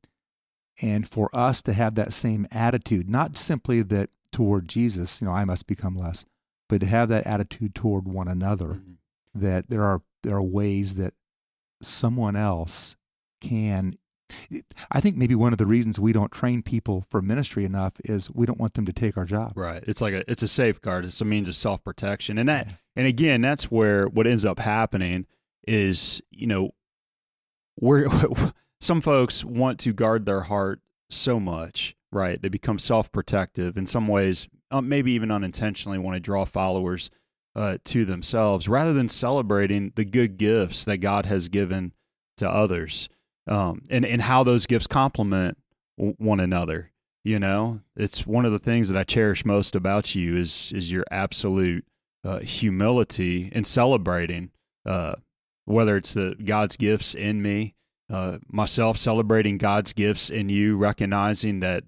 And 0.83 1.09
for 1.09 1.31
us 1.33 1.63
to 1.63 1.73
have 1.73 1.95
that 1.95 2.13
same 2.13 2.49
attitude, 2.51 3.09
not 3.09 3.37
simply 3.37 3.83
that 3.83 4.11
toward 4.33 4.69
Jesus, 4.69 5.21
you 5.21 5.29
know, 5.29 5.33
I 5.33 5.45
must 5.45 5.69
become 5.69 5.97
less, 5.97 6.25
but 6.69 6.81
to 6.81 6.87
have 6.87 7.09
that 7.11 7.27
attitude 7.27 7.75
toward 7.77 8.09
one 8.09 8.27
another 8.27 8.75
Mhm. 8.75 8.97
that 9.35 9.71
there 9.71 9.85
are 9.85 10.03
there 10.23 10.37
are 10.37 10.43
ways 10.43 10.95
that 10.95 11.15
someone 11.83 12.35
else 12.35 12.97
can 13.41 13.95
I 14.90 15.00
think 15.00 15.16
maybe 15.16 15.35
one 15.35 15.52
of 15.52 15.59
the 15.59 15.66
reasons 15.66 15.99
we 15.99 16.12
don't 16.12 16.33
train 16.33 16.62
people 16.62 17.04
for 17.09 17.21
ministry 17.21 17.64
enough 17.64 17.95
is 18.04 18.31
we 18.31 18.47
don't 18.47 18.59
want 18.59 18.75
them 18.75 18.87
to 18.87 18.93
take 18.93 19.16
our 19.16 19.25
job. 19.25 19.52
Right. 19.57 19.83
It's 19.87 20.00
like 20.00 20.14
a 20.14 20.31
it's 20.31 20.43
a 20.43 20.49
safeguard. 20.49 21.04
It's 21.04 21.21
a 21.21 21.25
means 21.25 21.49
of 21.49 21.57
self 21.57 21.83
protection, 21.85 22.38
and 22.38 22.49
that 22.49 22.75
and 22.97 23.07
again 23.07 23.40
that's 23.40 23.71
where 23.71 24.07
what 24.07 24.26
ends 24.26 24.45
up 24.45 24.59
happening 24.61 25.26
is 25.66 26.23
you 26.31 26.47
know 26.47 26.71
where 27.76 28.09
some 28.81 29.00
folks 29.00 29.45
want 29.45 29.78
to 29.81 29.93
guard 29.93 30.26
their 30.26 30.43
heart 30.43 30.81
so 31.11 31.38
much, 31.38 31.97
right? 32.12 32.40
They 32.40 32.49
become 32.49 32.78
self 32.78 33.12
protective 33.12 33.76
in 33.76 33.87
some 33.87 34.09
ways, 34.09 34.49
uh, 34.71 34.81
maybe 34.81 35.12
even 35.12 35.31
unintentionally, 35.31 35.99
want 35.99 36.16
to 36.16 36.21
draw 36.21 36.45
followers 36.45 37.11
uh, 37.57 37.78
to 37.85 38.04
themselves 38.04 38.69
rather 38.69 38.93
than 38.93 39.09
celebrating 39.09 39.93
the 39.95 40.04
good 40.04 40.38
gifts 40.38 40.85
that 40.85 40.99
God 40.99 41.26
has 41.26 41.49
given 41.49 41.93
to 42.37 42.49
others 42.49 43.09
um, 43.47 43.83
and, 43.91 44.05
and 44.05 44.23
how 44.23 44.43
those 44.43 44.67
gifts 44.67 44.87
complement 44.87 45.59
one 45.97 46.41
another. 46.41 46.91
You 47.23 47.39
know, 47.39 47.81
it's 47.97 48.27
one 48.27 48.45
of 48.45 48.53
the 48.53 48.59
things 48.59 48.89
that 48.91 48.99
I 48.99 49.05
cherish 49.05 49.47
most 49.47 49.75
about 49.75 50.15
you 50.15 50.37
is 50.37 50.73
is 50.75 50.93
your 50.93 51.05
absolute 51.11 51.87
uh, 52.23 52.41
humility 52.41 53.51
in 53.53 53.65
celebrating, 53.65 54.51
uh, 54.85 55.15
whether 55.65 55.97
it's 55.97 56.13
the 56.13 56.37
God's 56.45 56.77
gifts 56.77 57.15
in 57.15 57.41
me, 57.41 57.75
uh, 58.13 58.39
myself 58.47 58.99
celebrating 58.99 59.57
God's 59.57 59.95
gifts 59.95 60.29
in 60.29 60.51
you, 60.51 60.77
recognizing 60.77 61.61
that 61.61 61.85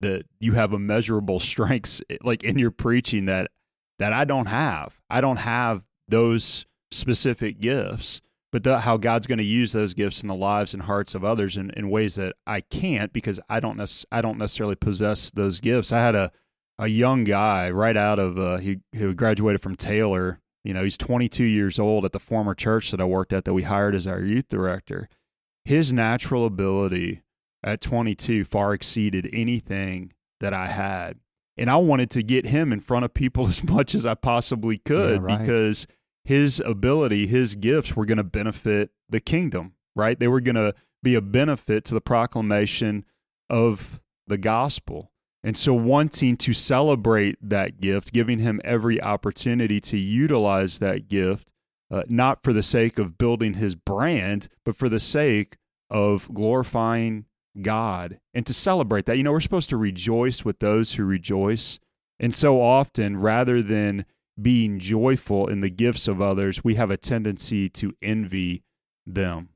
that 0.00 0.24
you 0.38 0.54
have 0.54 0.72
immeasurable 0.72 1.40
strengths, 1.40 2.00
like 2.22 2.42
in 2.42 2.58
your 2.58 2.70
preaching 2.70 3.26
that 3.26 3.50
that 3.98 4.14
I 4.14 4.24
don't 4.24 4.46
have. 4.46 4.98
I 5.10 5.20
don't 5.20 5.36
have 5.36 5.82
those 6.08 6.64
specific 6.90 7.60
gifts, 7.60 8.22
but 8.52 8.64
the, 8.64 8.80
how 8.80 8.96
God's 8.96 9.26
going 9.26 9.38
to 9.38 9.44
use 9.44 9.72
those 9.72 9.94
gifts 9.94 10.22
in 10.22 10.28
the 10.28 10.34
lives 10.34 10.74
and 10.74 10.82
hearts 10.82 11.14
of 11.14 11.24
others 11.24 11.56
in, 11.56 11.70
in 11.70 11.90
ways 11.90 12.16
that 12.16 12.34
I 12.46 12.60
can't 12.60 13.12
because 13.12 13.40
I 13.48 13.60
don't 13.60 13.76
nec- 13.76 14.04
I 14.10 14.20
don't 14.20 14.38
necessarily 14.38 14.74
possess 14.74 15.30
those 15.30 15.60
gifts. 15.60 15.92
I 15.92 16.00
had 16.00 16.14
a 16.14 16.32
a 16.78 16.88
young 16.88 17.24
guy 17.24 17.70
right 17.70 17.96
out 17.96 18.18
of 18.18 18.38
uh, 18.38 18.56
he 18.56 18.80
who 18.94 19.14
graduated 19.14 19.60
from 19.60 19.76
Taylor. 19.76 20.40
You 20.64 20.74
know, 20.74 20.82
he's 20.82 20.98
22 20.98 21.44
years 21.44 21.78
old 21.78 22.04
at 22.04 22.12
the 22.12 22.18
former 22.18 22.54
church 22.54 22.90
that 22.90 23.00
I 23.00 23.04
worked 23.04 23.32
at 23.32 23.44
that 23.44 23.54
we 23.54 23.62
hired 23.62 23.94
as 23.94 24.06
our 24.06 24.22
youth 24.22 24.48
director. 24.48 25.08
His 25.64 25.92
natural 25.92 26.46
ability 26.46 27.22
at 27.62 27.80
22 27.80 28.44
far 28.44 28.72
exceeded 28.72 29.28
anything 29.32 30.12
that 30.40 30.54
I 30.54 30.68
had 30.68 31.18
and 31.60 31.68
I 31.68 31.76
wanted 31.76 32.10
to 32.12 32.22
get 32.22 32.46
him 32.46 32.72
in 32.72 32.80
front 32.80 33.04
of 33.04 33.12
people 33.12 33.46
as 33.48 33.62
much 33.62 33.94
as 33.94 34.04
I 34.04 34.14
possibly 34.14 34.78
could 34.78 35.20
yeah, 35.20 35.26
right. 35.26 35.38
because 35.38 35.86
his 36.24 36.60
ability, 36.64 37.26
his 37.26 37.54
gifts 37.54 37.96
were 37.96 38.06
going 38.06 38.18
to 38.18 38.24
benefit 38.24 38.90
the 39.08 39.20
kingdom, 39.20 39.74
right? 39.96 40.18
They 40.18 40.28
were 40.28 40.40
going 40.40 40.56
to 40.56 40.74
be 41.02 41.14
a 41.14 41.20
benefit 41.20 41.84
to 41.86 41.94
the 41.94 42.00
proclamation 42.00 43.04
of 43.48 44.00
the 44.26 44.38
gospel. 44.38 45.10
And 45.42 45.56
so, 45.56 45.72
wanting 45.72 46.36
to 46.38 46.52
celebrate 46.52 47.36
that 47.40 47.80
gift, 47.80 48.12
giving 48.12 48.40
him 48.40 48.60
every 48.62 49.00
opportunity 49.02 49.80
to 49.80 49.96
utilize 49.96 50.78
that 50.80 51.08
gift, 51.08 51.48
uh, 51.90 52.02
not 52.08 52.42
for 52.42 52.52
the 52.52 52.62
sake 52.62 52.98
of 52.98 53.16
building 53.16 53.54
his 53.54 53.74
brand, 53.74 54.48
but 54.64 54.76
for 54.76 54.90
the 54.90 55.00
sake 55.00 55.56
of 55.88 56.32
glorifying 56.32 57.24
God 57.60 58.20
and 58.34 58.46
to 58.46 58.54
celebrate 58.54 59.06
that. 59.06 59.16
You 59.16 59.22
know, 59.22 59.32
we're 59.32 59.40
supposed 59.40 59.70
to 59.70 59.76
rejoice 59.76 60.44
with 60.44 60.60
those 60.60 60.94
who 60.94 61.04
rejoice. 61.04 61.78
And 62.18 62.34
so 62.34 62.60
often, 62.60 63.16
rather 63.16 63.62
than 63.62 64.04
being 64.42 64.78
joyful 64.78 65.46
in 65.46 65.60
the 65.60 65.70
gifts 65.70 66.08
of 66.08 66.20
others, 66.20 66.64
we 66.64 66.74
have 66.74 66.90
a 66.90 66.96
tendency 66.96 67.68
to 67.68 67.94
envy 68.02 68.62
them. 69.06 69.50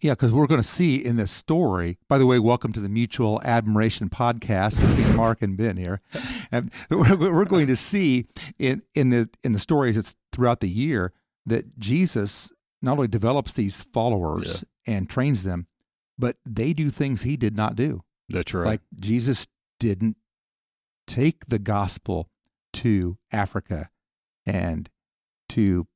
Yeah, 0.00 0.12
because 0.12 0.32
we're 0.32 0.46
going 0.46 0.62
to 0.62 0.66
see 0.66 0.96
in 0.96 1.16
this 1.16 1.30
story. 1.30 1.98
By 2.08 2.16
the 2.16 2.24
way, 2.24 2.38
welcome 2.38 2.72
to 2.72 2.80
the 2.80 2.88
Mutual 2.88 3.40
Admiration 3.44 4.08
Podcast 4.08 4.80
between 4.80 5.14
Mark 5.14 5.42
and 5.42 5.56
Ben 5.56 5.76
here. 5.76 6.00
And 6.52 6.72
we're 6.90 7.44
going 7.44 7.68
to 7.68 7.76
see 7.76 8.26
in 8.58 8.82
in 8.92 9.10
the 9.10 9.30
in 9.44 9.52
the 9.52 9.60
stories 9.60 9.94
that's 9.94 10.16
throughout 10.32 10.58
the 10.58 10.68
year 10.68 11.12
that 11.46 11.78
Jesus 11.78 12.50
not 12.82 12.92
only 12.92 13.06
develops 13.06 13.54
these 13.54 13.82
followers 13.82 14.64
yeah. 14.84 14.96
and 14.96 15.08
trains 15.08 15.44
them, 15.44 15.68
but 16.18 16.38
they 16.44 16.72
do 16.72 16.90
things 16.90 17.22
he 17.22 17.36
did 17.36 17.56
not 17.56 17.76
do. 17.76 18.02
That's 18.28 18.52
right. 18.52 18.66
Like 18.66 18.80
Jesus 18.98 19.46
didn't 19.78 20.16
take 21.06 21.46
the 21.46 21.60
gospel 21.60 22.28
to 22.72 23.16
Africa 23.30 23.90
and 24.46 24.88
to 25.50 25.86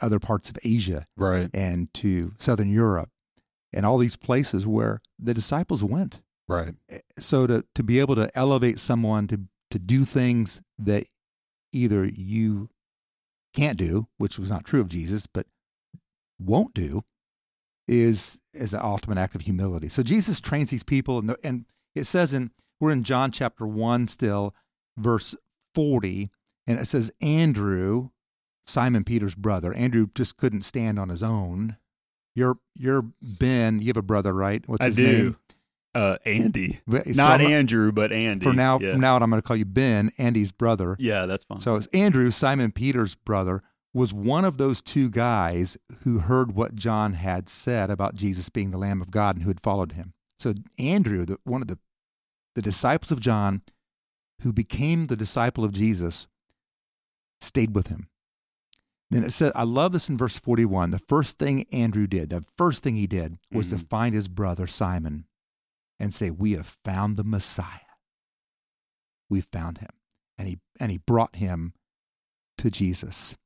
other 0.00 0.18
parts 0.18 0.48
of 0.48 0.58
Asia, 0.62 1.06
right, 1.16 1.50
and 1.52 1.92
to 1.94 2.32
Southern 2.38 2.70
Europe, 2.70 3.10
and 3.72 3.84
all 3.84 3.98
these 3.98 4.16
places 4.16 4.66
where 4.66 5.00
the 5.18 5.34
disciples 5.34 5.82
went, 5.82 6.22
right. 6.46 6.74
Eh, 6.88 7.00
so 7.18 7.46
to 7.46 7.64
to 7.74 7.82
be 7.82 7.98
able 7.98 8.14
to 8.14 8.30
elevate 8.36 8.78
someone 8.78 9.26
to 9.28 9.40
to 9.70 9.78
do 9.78 10.04
things 10.04 10.60
that 10.78 11.04
either 11.72 12.04
you 12.04 12.70
can't 13.54 13.78
do, 13.78 14.08
which 14.18 14.38
was 14.38 14.50
not 14.50 14.64
true 14.64 14.80
of 14.80 14.88
Jesus, 14.88 15.26
but 15.26 15.46
won't 16.38 16.74
do, 16.74 17.02
is 17.86 18.38
is 18.52 18.74
an 18.74 18.80
ultimate 18.82 19.18
act 19.18 19.34
of 19.34 19.42
humility. 19.42 19.88
So 19.88 20.02
Jesus 20.02 20.40
trains 20.40 20.70
these 20.70 20.84
people, 20.84 21.18
and, 21.18 21.30
the, 21.30 21.38
and 21.42 21.64
it 21.94 22.04
says 22.04 22.32
in 22.32 22.50
we're 22.80 22.92
in 22.92 23.02
John 23.02 23.32
chapter 23.32 23.66
one 23.66 24.06
still, 24.06 24.54
verse 24.96 25.34
forty, 25.74 26.30
and 26.68 26.78
it 26.78 26.86
says 26.86 27.10
Andrew, 27.20 28.10
Simon 28.66 29.02
Peter's 29.02 29.34
brother. 29.34 29.72
Andrew 29.72 30.08
just 30.14 30.36
couldn't 30.36 30.62
stand 30.62 30.98
on 30.98 31.08
his 31.08 31.22
own. 31.22 31.78
You're 32.36 32.58
you're 32.76 33.02
Ben. 33.20 33.80
You 33.80 33.88
have 33.88 33.96
a 33.96 34.02
brother, 34.02 34.32
right? 34.32 34.62
What's 34.68 34.84
his 34.84 34.98
I 34.98 35.02
do. 35.02 35.22
name? 35.22 35.36
Uh, 35.94 36.16
Andy, 36.26 36.80
not 36.86 37.40
Andrew, 37.40 37.90
but 37.90 38.12
Andy. 38.12 38.44
For 38.44 38.52
now, 38.52 38.78
yeah. 38.78 38.92
from 38.92 39.00
now 39.00 39.16
on, 39.16 39.22
I'm 39.22 39.30
going 39.30 39.42
to 39.42 39.46
call 39.46 39.56
you 39.56 39.64
Ben, 39.64 40.12
Andy's 40.18 40.52
brother. 40.52 40.94
Yeah, 41.00 41.26
that's 41.26 41.44
fine. 41.44 41.58
So 41.58 41.74
it's 41.74 41.88
Andrew, 41.92 42.30
Simon 42.30 42.70
Peter's 42.70 43.16
brother 43.16 43.62
was 43.94 44.12
one 44.12 44.44
of 44.44 44.58
those 44.58 44.82
two 44.82 45.08
guys 45.08 45.76
who 46.04 46.18
heard 46.18 46.54
what 46.54 46.76
John 46.76 47.14
had 47.14 47.48
said 47.48 47.90
about 47.90 48.14
Jesus 48.14 48.50
being 48.50 48.70
the 48.70 48.78
Lamb 48.78 49.00
of 49.00 49.10
God 49.10 49.36
and 49.36 49.42
who 49.42 49.50
had 49.50 49.62
followed 49.62 49.92
him. 49.92 50.12
So 50.38 50.54
Andrew, 50.78 51.24
the, 51.24 51.38
one 51.42 51.62
of 51.62 51.68
the, 51.68 51.78
the 52.54 52.62
disciples 52.62 53.10
of 53.10 53.18
John, 53.18 53.62
who 54.42 54.52
became 54.52 55.06
the 55.06 55.16
disciple 55.16 55.64
of 55.64 55.72
Jesus, 55.72 56.28
stayed 57.40 57.74
with 57.74 57.88
him. 57.88 58.08
Then 59.10 59.24
it 59.24 59.32
said, 59.32 59.52
I 59.54 59.62
love 59.62 59.92
this 59.92 60.08
in 60.08 60.18
verse 60.18 60.38
41. 60.38 60.90
The 60.90 60.98
first 60.98 61.38
thing 61.38 61.64
Andrew 61.72 62.06
did, 62.06 62.30
the 62.30 62.44
first 62.58 62.82
thing 62.82 62.94
he 62.94 63.06
did 63.06 63.38
was 63.50 63.68
mm-hmm. 63.68 63.76
to 63.76 63.86
find 63.86 64.14
his 64.14 64.28
brother 64.28 64.66
Simon 64.66 65.24
and 65.98 66.12
say, 66.12 66.30
We 66.30 66.52
have 66.52 66.76
found 66.84 67.16
the 67.16 67.24
Messiah. 67.24 67.80
We 69.30 69.40
found 69.40 69.78
him. 69.78 69.88
And 70.36 70.48
he, 70.48 70.58
and 70.78 70.90
he 70.90 70.98
brought 70.98 71.36
him 71.36 71.72
to 72.58 72.70
Jesus. 72.70 73.36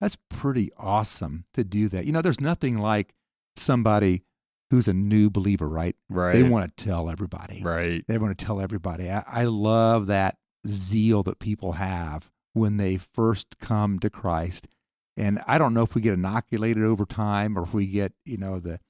That's 0.00 0.16
pretty 0.30 0.70
awesome 0.76 1.44
to 1.54 1.64
do 1.64 1.88
that. 1.88 2.04
You 2.04 2.12
know, 2.12 2.22
there's 2.22 2.40
nothing 2.40 2.78
like 2.78 3.14
somebody 3.56 4.22
who's 4.70 4.86
a 4.86 4.92
new 4.92 5.30
believer, 5.30 5.68
right? 5.68 5.96
Right. 6.08 6.32
They 6.32 6.42
want 6.44 6.76
to 6.76 6.84
tell 6.84 7.10
everybody. 7.10 7.62
Right. 7.62 8.04
They 8.06 8.18
want 8.18 8.38
to 8.38 8.44
tell 8.44 8.60
everybody. 8.60 9.10
I, 9.10 9.24
I 9.26 9.44
love 9.44 10.06
that 10.06 10.36
zeal 10.66 11.22
that 11.24 11.38
people 11.38 11.72
have 11.72 12.30
when 12.58 12.76
they 12.76 12.96
first 12.96 13.58
come 13.58 13.98
to 14.00 14.10
Christ. 14.10 14.68
And 15.16 15.40
I 15.46 15.58
don't 15.58 15.74
know 15.74 15.82
if 15.82 15.94
we 15.94 16.00
get 16.00 16.14
inoculated 16.14 16.84
over 16.84 17.04
time 17.04 17.58
or 17.58 17.62
if 17.62 17.74
we 17.74 17.86
get, 17.86 18.12
you 18.24 18.36
know, 18.36 18.58
the 18.60 18.80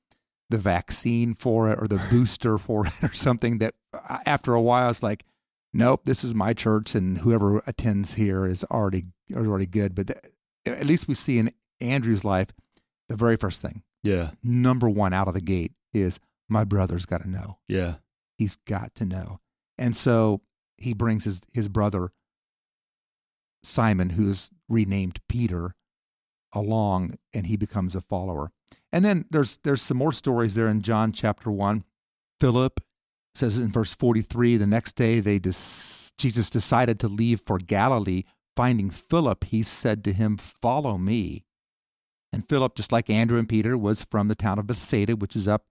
the 0.50 0.58
vaccine 0.58 1.34
for 1.34 1.70
it 1.70 1.78
or 1.78 1.86
the 1.86 2.02
booster 2.10 2.58
for 2.58 2.86
it 2.86 3.02
or 3.02 3.12
something 3.12 3.58
that 3.58 3.74
uh, 3.92 4.18
after 4.26 4.54
a 4.54 4.62
while 4.62 4.90
it's 4.90 5.02
like, 5.02 5.24
nope, 5.72 6.04
this 6.04 6.24
is 6.24 6.34
my 6.34 6.54
church 6.54 6.94
and 6.94 7.18
whoever 7.18 7.62
attends 7.66 8.14
here 8.14 8.46
is 8.46 8.64
already 8.64 9.04
is 9.28 9.36
already 9.36 9.66
good. 9.66 9.94
But 9.94 10.18
at 10.66 10.86
least 10.86 11.08
we 11.08 11.14
see 11.14 11.38
in 11.38 11.52
Andrew's 11.80 12.24
life, 12.24 12.48
the 13.08 13.16
very 13.16 13.36
first 13.36 13.62
thing. 13.62 13.82
Yeah. 14.02 14.30
Number 14.42 14.88
one 14.88 15.12
out 15.12 15.28
of 15.28 15.34
the 15.34 15.40
gate 15.40 15.72
is 15.92 16.20
my 16.48 16.64
brother's 16.64 17.06
got 17.06 17.22
to 17.22 17.28
know. 17.28 17.58
Yeah. 17.68 17.96
He's 18.36 18.56
got 18.56 18.94
to 18.96 19.04
know. 19.04 19.40
And 19.76 19.96
so 19.96 20.40
he 20.76 20.94
brings 20.94 21.24
his, 21.24 21.42
his 21.52 21.68
brother, 21.68 22.12
Simon, 23.62 24.10
who's 24.10 24.50
renamed 24.68 25.20
Peter, 25.28 25.74
along 26.52 27.18
and 27.34 27.46
he 27.46 27.56
becomes 27.56 27.94
a 27.94 28.00
follower. 28.00 28.50
And 28.92 29.04
then 29.04 29.26
there's 29.30 29.58
there's 29.64 29.82
some 29.82 29.96
more 29.96 30.12
stories 30.12 30.54
there 30.54 30.68
in 30.68 30.82
John 30.82 31.12
chapter 31.12 31.50
1. 31.50 31.84
Philip 32.40 32.80
says 33.34 33.58
in 33.58 33.70
verse 33.70 33.94
43 33.94 34.56
the 34.56 34.66
next 34.66 34.94
day 34.94 35.20
they 35.20 35.38
dis- 35.38 36.12
Jesus 36.18 36.50
decided 36.50 36.98
to 37.00 37.08
leave 37.08 37.42
for 37.44 37.58
Galilee 37.58 38.24
finding 38.58 38.90
Philip, 38.90 39.44
he 39.44 39.62
said 39.62 40.02
to 40.02 40.12
him, 40.12 40.36
Follow 40.36 40.98
me. 40.98 41.44
And 42.32 42.48
Philip, 42.48 42.74
just 42.74 42.90
like 42.90 43.08
Andrew 43.08 43.38
and 43.38 43.48
Peter, 43.48 43.78
was 43.78 44.02
from 44.10 44.26
the 44.26 44.34
town 44.34 44.58
of 44.58 44.66
Bethsaida, 44.66 45.14
which 45.14 45.36
is 45.36 45.46
up 45.46 45.66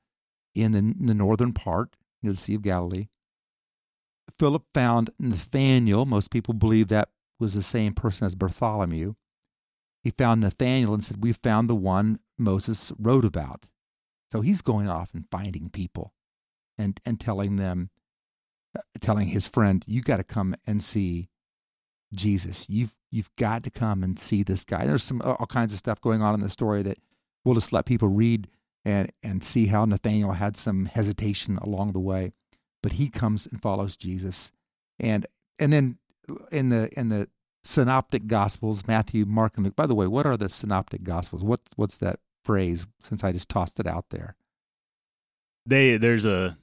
in 0.55 0.71
the, 0.71 0.77
in 0.77 1.05
the 1.07 1.13
northern 1.13 1.51
part 1.51 1.97
near 2.23 2.31
the 2.31 2.39
Sea 2.39 2.55
of 2.55 2.61
Galilee. 2.61 3.09
Philip 4.39 4.63
found 4.73 5.09
Nathanael. 5.19 6.05
Most 6.05 6.31
people 6.31 6.53
believe 6.53 6.87
that 6.87 7.09
was 7.39 7.53
the 7.53 7.63
same 7.63 7.93
person 7.93 8.25
as 8.25 8.35
Bartholomew. 8.35 9.15
He 10.03 10.11
found 10.11 10.41
Nathanael 10.41 10.93
and 10.93 11.03
said, 11.03 11.23
We've 11.23 11.39
found 11.43 11.69
the 11.69 11.75
one 11.75 12.19
Moses 12.37 12.91
wrote 12.99 13.25
about. 13.25 13.67
So 14.31 14.41
he's 14.41 14.61
going 14.61 14.89
off 14.89 15.13
and 15.13 15.25
finding 15.31 15.69
people. 15.69 16.13
and 16.77 16.99
and 17.05 17.19
telling 17.19 17.55
them, 17.57 17.89
uh, 18.77 18.81
telling 18.99 19.29
his 19.29 19.47
friend, 19.47 19.83
"You 19.87 20.01
got 20.01 20.17
to 20.17 20.23
come 20.23 20.55
and 20.65 20.83
see 20.83 21.27
Jesus. 22.13 22.65
You've 22.69 22.95
you've 23.11 23.35
got 23.35 23.63
to 23.63 23.71
come 23.71 24.03
and 24.03 24.19
see 24.19 24.43
this 24.43 24.63
guy." 24.63 24.85
There's 24.85 25.03
some 25.03 25.21
all 25.21 25.47
kinds 25.47 25.73
of 25.73 25.79
stuff 25.79 26.01
going 26.01 26.21
on 26.21 26.33
in 26.33 26.41
the 26.41 26.49
story 26.49 26.83
that 26.83 26.99
we'll 27.43 27.55
just 27.55 27.73
let 27.73 27.85
people 27.85 28.09
read 28.09 28.47
and 28.85 29.11
and 29.23 29.43
see 29.43 29.67
how 29.67 29.85
Nathanael 29.85 30.33
had 30.33 30.55
some 30.57 30.85
hesitation 30.85 31.57
along 31.57 31.93
the 31.93 31.99
way, 31.99 32.31
but 32.83 32.93
he 32.93 33.09
comes 33.09 33.47
and 33.47 33.61
follows 33.61 33.97
Jesus, 33.97 34.51
and 34.99 35.25
and 35.59 35.73
then 35.73 35.97
in 36.51 36.69
the 36.69 36.89
in 36.97 37.09
the 37.09 37.29
synoptic 37.63 38.27
gospels 38.27 38.87
matthew 38.87 39.25
mark 39.25 39.53
and 39.55 39.65
luke. 39.65 39.75
By 39.75 39.87
the 39.87 39.95
way 39.95 40.07
what 40.07 40.25
are 40.25 40.37
the 40.37 40.49
synoptic 40.49 41.03
gospels? 41.03 41.43
What 41.43 41.61
what's 41.75 41.97
that 41.97 42.19
phrase 42.43 42.87
since 43.01 43.23
i 43.23 43.31
just 43.31 43.49
tossed 43.49 43.79
it 43.79 43.87
out 43.87 44.09
there? 44.09 44.35
They 45.65 45.97
there's 45.97 46.25
a 46.25 46.57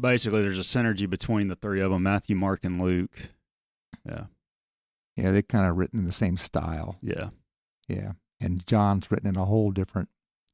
basically 0.00 0.42
there's 0.42 0.58
a 0.58 0.62
synergy 0.62 1.08
between 1.08 1.48
the 1.48 1.56
three 1.56 1.80
of 1.80 1.90
them, 1.90 2.02
Matthew, 2.02 2.36
Mark, 2.36 2.64
and 2.64 2.80
Luke. 2.80 3.30
Yeah, 4.06 4.24
yeah 5.16 5.30
they're 5.30 5.42
kind 5.42 5.68
of 5.68 5.76
written 5.76 6.00
in 6.00 6.04
the 6.04 6.12
same 6.12 6.36
style. 6.36 6.98
Yeah, 7.00 7.30
yeah 7.88 8.12
and 8.42 8.66
john's 8.66 9.10
written 9.10 9.28
in 9.28 9.36
a 9.36 9.44
whole 9.44 9.70
different 9.70 10.08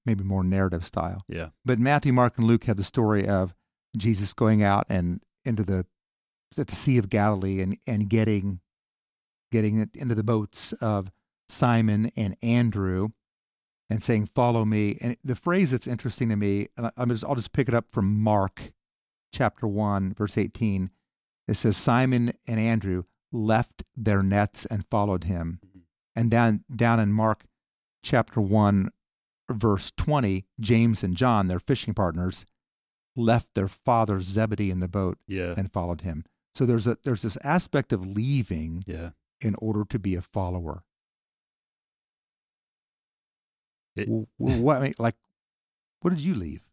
maybe 0.04 0.22
more 0.22 0.44
narrative 0.44 0.84
style. 0.84 1.22
Yeah, 1.28 1.48
but 1.64 1.78
matthew 1.78 2.12
mark 2.12 2.38
and 2.38 2.46
luke 2.46 2.64
have 2.64 2.76
the 2.76 2.84
story 2.84 3.26
of 3.26 3.54
jesus 3.96 4.32
going 4.32 4.62
out 4.62 4.86
and 4.88 5.22
into 5.44 5.64
the 5.64 5.86
at 6.56 6.68
the 6.68 6.74
sea 6.74 6.96
of 6.98 7.10
galilee 7.10 7.60
and 7.60 7.76
and 7.86 8.08
getting 8.08 8.60
getting 9.52 9.78
it 9.80 9.90
into 9.94 10.14
the 10.14 10.22
boats 10.24 10.72
of 10.74 11.10
simon 11.48 12.10
and 12.16 12.36
andrew 12.42 13.08
and 13.90 14.02
saying 14.02 14.26
follow 14.26 14.66
me. 14.66 14.98
And 15.00 15.16
the 15.24 15.34
phrase 15.34 15.70
that's 15.70 15.86
interesting 15.86 16.28
to 16.28 16.36
me 16.36 16.68
I'm 16.96 17.08
just, 17.08 17.24
i'll 17.24 17.34
just 17.34 17.52
pick 17.52 17.68
it 17.68 17.74
up 17.74 17.90
from 17.90 18.20
mark 18.20 18.72
chapter 19.32 19.66
1 19.66 20.14
verse 20.14 20.36
18 20.38 20.90
it 21.46 21.54
says 21.54 21.76
simon 21.76 22.32
and 22.46 22.58
andrew 22.60 23.04
left 23.32 23.82
their 23.96 24.22
nets 24.22 24.64
and 24.66 24.86
followed 24.90 25.24
him. 25.24 25.60
Mhm. 25.66 25.80
and 26.16 26.30
down 26.30 26.64
down 26.74 26.98
in 27.00 27.12
mark 27.12 27.44
chapter 28.02 28.40
1 28.40 28.90
verse 29.50 29.90
20 29.96 30.46
james 30.60 31.02
and 31.02 31.16
john 31.16 31.48
their 31.48 31.60
fishing 31.60 31.92
partners 31.94 32.44
left 33.16 33.48
their 33.54 33.68
father 33.68 34.20
zebedee 34.20 34.70
in 34.70 34.80
the 34.80 34.88
boat 34.88 35.18
yeah, 35.26 35.54
and 35.56 35.72
followed 35.72 36.02
him 36.02 36.24
so 36.58 36.66
there's 36.66 36.86
a 36.88 36.98
there's 37.04 37.22
this 37.22 37.38
aspect 37.44 37.92
of 37.92 38.04
leaving 38.04 38.82
yeah. 38.86 39.10
in 39.40 39.54
order 39.60 39.84
to 39.88 39.98
be 39.98 40.16
a 40.16 40.22
follower 40.22 40.82
It- 43.96 44.06
W- 44.06 44.26
w- 44.40 44.62
what 44.62 44.78
I 44.78 44.80
mean, 44.80 44.94
like 44.98 45.14
what 46.00 46.10
did 46.10 46.20
you 46.20 46.34
leave 46.34 46.64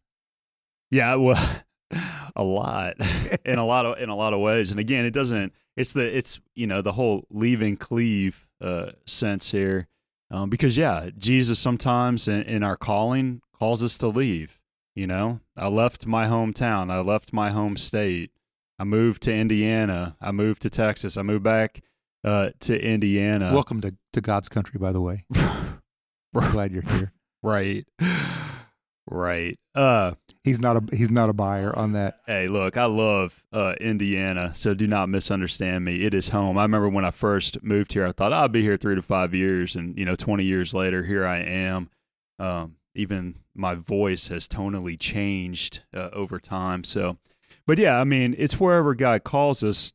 Yeah, 0.90 1.14
well, 1.16 1.62
a 2.36 2.42
lot 2.42 2.94
in 3.44 3.58
a 3.58 3.64
lot 3.66 3.86
of 3.86 3.98
in 3.98 4.08
a 4.08 4.16
lot 4.16 4.32
of 4.32 4.40
ways. 4.40 4.70
And 4.70 4.80
again, 4.80 5.04
it 5.04 5.12
doesn't. 5.12 5.52
It's 5.76 5.92
the 5.92 6.16
it's 6.16 6.40
you 6.54 6.66
know 6.66 6.82
the 6.82 6.92
whole 6.92 7.26
leave 7.30 7.60
and 7.62 7.78
cleave 7.78 8.46
uh, 8.60 8.92
sense 9.06 9.50
here, 9.50 9.88
um, 10.30 10.50
because 10.50 10.76
yeah, 10.76 11.10
Jesus 11.18 11.58
sometimes 11.58 12.28
in, 12.28 12.42
in 12.42 12.62
our 12.62 12.76
calling 12.76 13.42
calls 13.52 13.84
us 13.84 13.98
to 13.98 14.08
leave. 14.08 14.58
You 14.94 15.06
know, 15.06 15.40
I 15.56 15.68
left 15.68 16.06
my 16.06 16.26
hometown. 16.26 16.90
I 16.90 17.00
left 17.00 17.32
my 17.32 17.50
home 17.50 17.76
state. 17.76 18.30
I 18.78 18.84
moved 18.84 19.22
to 19.22 19.34
Indiana. 19.34 20.16
I 20.20 20.32
moved 20.32 20.62
to 20.62 20.70
Texas. 20.70 21.16
I 21.16 21.22
moved 21.22 21.42
back 21.44 21.82
uh, 22.24 22.50
to 22.60 22.78
Indiana. 22.80 23.52
welcome 23.52 23.80
to, 23.80 23.94
to 24.12 24.20
god's 24.20 24.48
country 24.48 24.78
by 24.78 24.90
the 24.90 25.00
way 25.00 25.24
I'm 25.34 25.80
glad 26.50 26.72
you're 26.72 26.82
here 26.82 27.12
right, 27.42 27.86
right. 29.08 29.56
Uh, 29.74 30.12
he's 30.42 30.58
not 30.58 30.76
a 30.76 30.96
he's 30.96 31.10
not 31.10 31.28
a 31.28 31.32
buyer 31.32 31.76
on 31.76 31.92
that 31.92 32.18
Hey, 32.26 32.48
look, 32.48 32.76
I 32.76 32.86
love 32.86 33.44
uh, 33.52 33.74
Indiana, 33.80 34.52
so 34.54 34.74
do 34.74 34.86
not 34.86 35.08
misunderstand 35.08 35.84
me. 35.84 36.02
It 36.04 36.14
is 36.14 36.30
home. 36.30 36.58
I 36.58 36.62
remember 36.62 36.88
when 36.88 37.04
I 37.04 37.10
first 37.10 37.62
moved 37.62 37.92
here, 37.92 38.06
I 38.06 38.12
thought 38.12 38.32
I'll 38.32 38.48
be 38.48 38.62
here 38.62 38.76
three 38.76 38.94
to 38.94 39.02
five 39.02 39.34
years, 39.34 39.76
and 39.76 39.96
you 39.96 40.04
know, 40.04 40.16
twenty 40.16 40.44
years 40.44 40.74
later, 40.74 41.04
here 41.04 41.26
I 41.26 41.38
am. 41.38 41.90
Um, 42.38 42.76
even 42.94 43.36
my 43.54 43.74
voice 43.74 44.28
has 44.28 44.48
tonally 44.48 44.98
changed 44.98 45.80
uh, 45.94 46.08
over 46.12 46.38
time. 46.38 46.82
So, 46.84 47.18
but 47.66 47.78
yeah, 47.78 48.00
I 48.00 48.04
mean, 48.04 48.34
it's 48.38 48.60
wherever 48.60 48.94
God 48.94 49.24
calls 49.24 49.64
us 49.64 49.92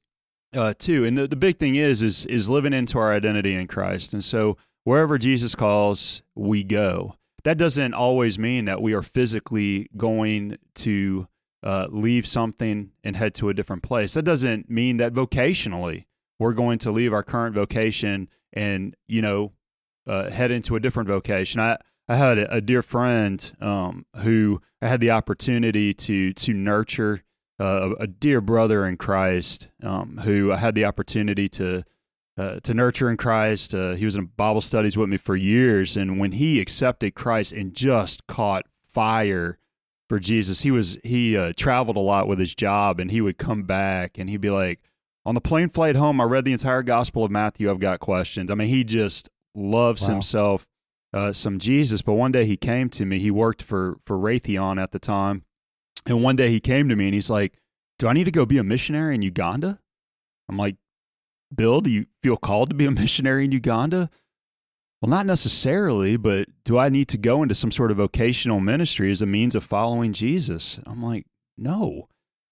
uh, 0.53 0.73
to, 0.79 1.05
and 1.05 1.17
the, 1.17 1.27
the 1.27 1.35
big 1.35 1.57
thing 1.57 1.75
is 1.75 2.01
is 2.01 2.25
is 2.25 2.49
living 2.49 2.73
into 2.73 2.97
our 2.99 3.13
identity 3.13 3.55
in 3.55 3.67
Christ, 3.67 4.13
and 4.13 4.23
so 4.23 4.57
wherever 4.83 5.17
Jesus 5.17 5.55
calls, 5.55 6.21
we 6.35 6.63
go. 6.63 7.15
That 7.43 7.57
doesn't 7.57 7.93
always 7.93 8.37
mean 8.37 8.65
that 8.65 8.81
we 8.81 8.93
are 8.93 9.01
physically 9.01 9.89
going 9.97 10.57
to 10.75 11.27
uh, 11.63 11.87
leave 11.89 12.27
something 12.27 12.91
and 13.03 13.15
head 13.15 13.33
to 13.35 13.49
a 13.49 13.53
different 13.53 13.83
place. 13.83 14.13
That 14.13 14.23
doesn't 14.23 14.69
mean 14.69 14.97
that 14.97 15.13
vocationally 15.13 16.05
we're 16.39 16.53
going 16.53 16.79
to 16.79 16.91
leave 16.91 17.13
our 17.13 17.23
current 17.23 17.55
vocation 17.55 18.27
and 18.53 18.95
you 19.07 19.21
know 19.21 19.53
uh, 20.07 20.29
head 20.29 20.51
into 20.51 20.75
a 20.75 20.79
different 20.79 21.07
vocation. 21.07 21.61
I 21.61 21.77
I 22.07 22.15
had 22.15 22.37
a, 22.37 22.55
a 22.55 22.61
dear 22.61 22.81
friend 22.81 23.51
um, 23.61 24.05
who 24.17 24.61
I 24.81 24.87
had 24.87 24.99
the 24.99 25.11
opportunity 25.11 25.93
to 25.93 26.33
to 26.33 26.53
nurture 26.53 27.23
uh, 27.61 27.93
a 27.99 28.07
dear 28.07 28.41
brother 28.41 28.85
in 28.87 28.97
Christ 28.97 29.67
um, 29.83 30.17
who 30.23 30.51
I 30.51 30.57
had 30.57 30.75
the 30.75 30.85
opportunity 30.85 31.47
to 31.49 31.83
uh, 32.37 32.59
to 32.61 32.73
nurture 32.73 33.09
in 33.09 33.17
Christ. 33.17 33.73
Uh, 33.75 33.93
he 33.93 34.05
was 34.05 34.15
in 34.15 34.25
Bible 34.37 34.61
studies 34.61 34.97
with 34.97 35.09
me 35.09 35.17
for 35.17 35.35
years, 35.35 35.95
and 35.97 36.19
when 36.19 36.31
he 36.33 36.59
accepted 36.59 37.13
Christ 37.13 37.51
and 37.53 37.73
just 37.73 38.25
caught 38.27 38.65
fire 38.83 39.57
for 40.09 40.19
Jesus, 40.19 40.61
he 40.61 40.71
was 40.71 40.97
he 41.03 41.37
uh, 41.37 41.53
traveled 41.55 41.97
a 41.97 42.01
lot 42.01 42.27
with 42.27 42.39
his 42.39 42.55
job, 42.55 42.99
and 42.99 43.11
he 43.11 43.21
would 43.21 43.37
come 43.37 43.63
back 43.63 44.17
and 44.17 44.29
he'd 44.29 44.41
be 44.41 44.49
like, 44.49 44.79
"On 45.25 45.35
the 45.35 45.41
plane 45.41 45.69
flight 45.69 45.95
home, 45.95 46.19
I 46.19 46.23
read 46.25 46.45
the 46.45 46.51
entire 46.53 46.83
Gospel 46.83 47.23
of 47.23 47.31
Matthew. 47.31 47.69
I've 47.69 47.79
got 47.79 47.99
questions." 47.99 48.49
I 48.49 48.55
mean, 48.55 48.69
he 48.69 48.83
just 48.83 49.29
loves 49.53 50.03
Wow. 50.03 50.13
himself 50.13 50.65
uh, 51.13 51.33
some 51.33 51.59
Jesus. 51.59 52.01
But 52.01 52.13
one 52.13 52.31
day 52.31 52.45
he 52.45 52.55
came 52.57 52.89
to 52.91 53.05
me. 53.05 53.19
He 53.19 53.29
worked 53.31 53.61
for 53.61 53.97
for 54.05 54.17
Raytheon 54.17 54.81
at 54.81 54.91
the 54.91 54.99
time, 54.99 55.43
and 56.05 56.23
one 56.23 56.35
day 56.35 56.49
he 56.49 56.59
came 56.59 56.89
to 56.89 56.95
me 56.95 57.05
and 57.05 57.13
he's 57.13 57.29
like, 57.29 57.53
"Do 57.99 58.07
I 58.07 58.13
need 58.13 58.25
to 58.25 58.31
go 58.31 58.45
be 58.45 58.57
a 58.57 58.63
missionary 58.63 59.15
in 59.15 59.21
Uganda?" 59.21 59.79
I'm 60.49 60.57
like, 60.57 60.75
Bill, 61.53 61.81
do 61.81 61.89
you 61.89 62.05
feel 62.21 62.37
called 62.37 62.69
to 62.69 62.75
be 62.75 62.85
a 62.85 62.91
missionary 63.03 63.45
in 63.45 63.51
Uganda? 63.51 64.09
Well, 65.01 65.09
not 65.09 65.25
necessarily, 65.25 66.15
but 66.15 66.47
do 66.63 66.77
I 66.77 66.89
need 66.89 67.07
to 67.09 67.17
go 67.17 67.41
into 67.41 67.55
some 67.55 67.71
sort 67.71 67.89
of 67.89 67.97
vocational 67.97 68.59
ministry 68.59 69.09
as 69.09 69.21
a 69.21 69.25
means 69.25 69.55
of 69.55 69.63
following 69.63 70.13
Jesus? 70.13 70.79
I'm 70.85 71.03
like, 71.03 71.25
no. 71.57 72.07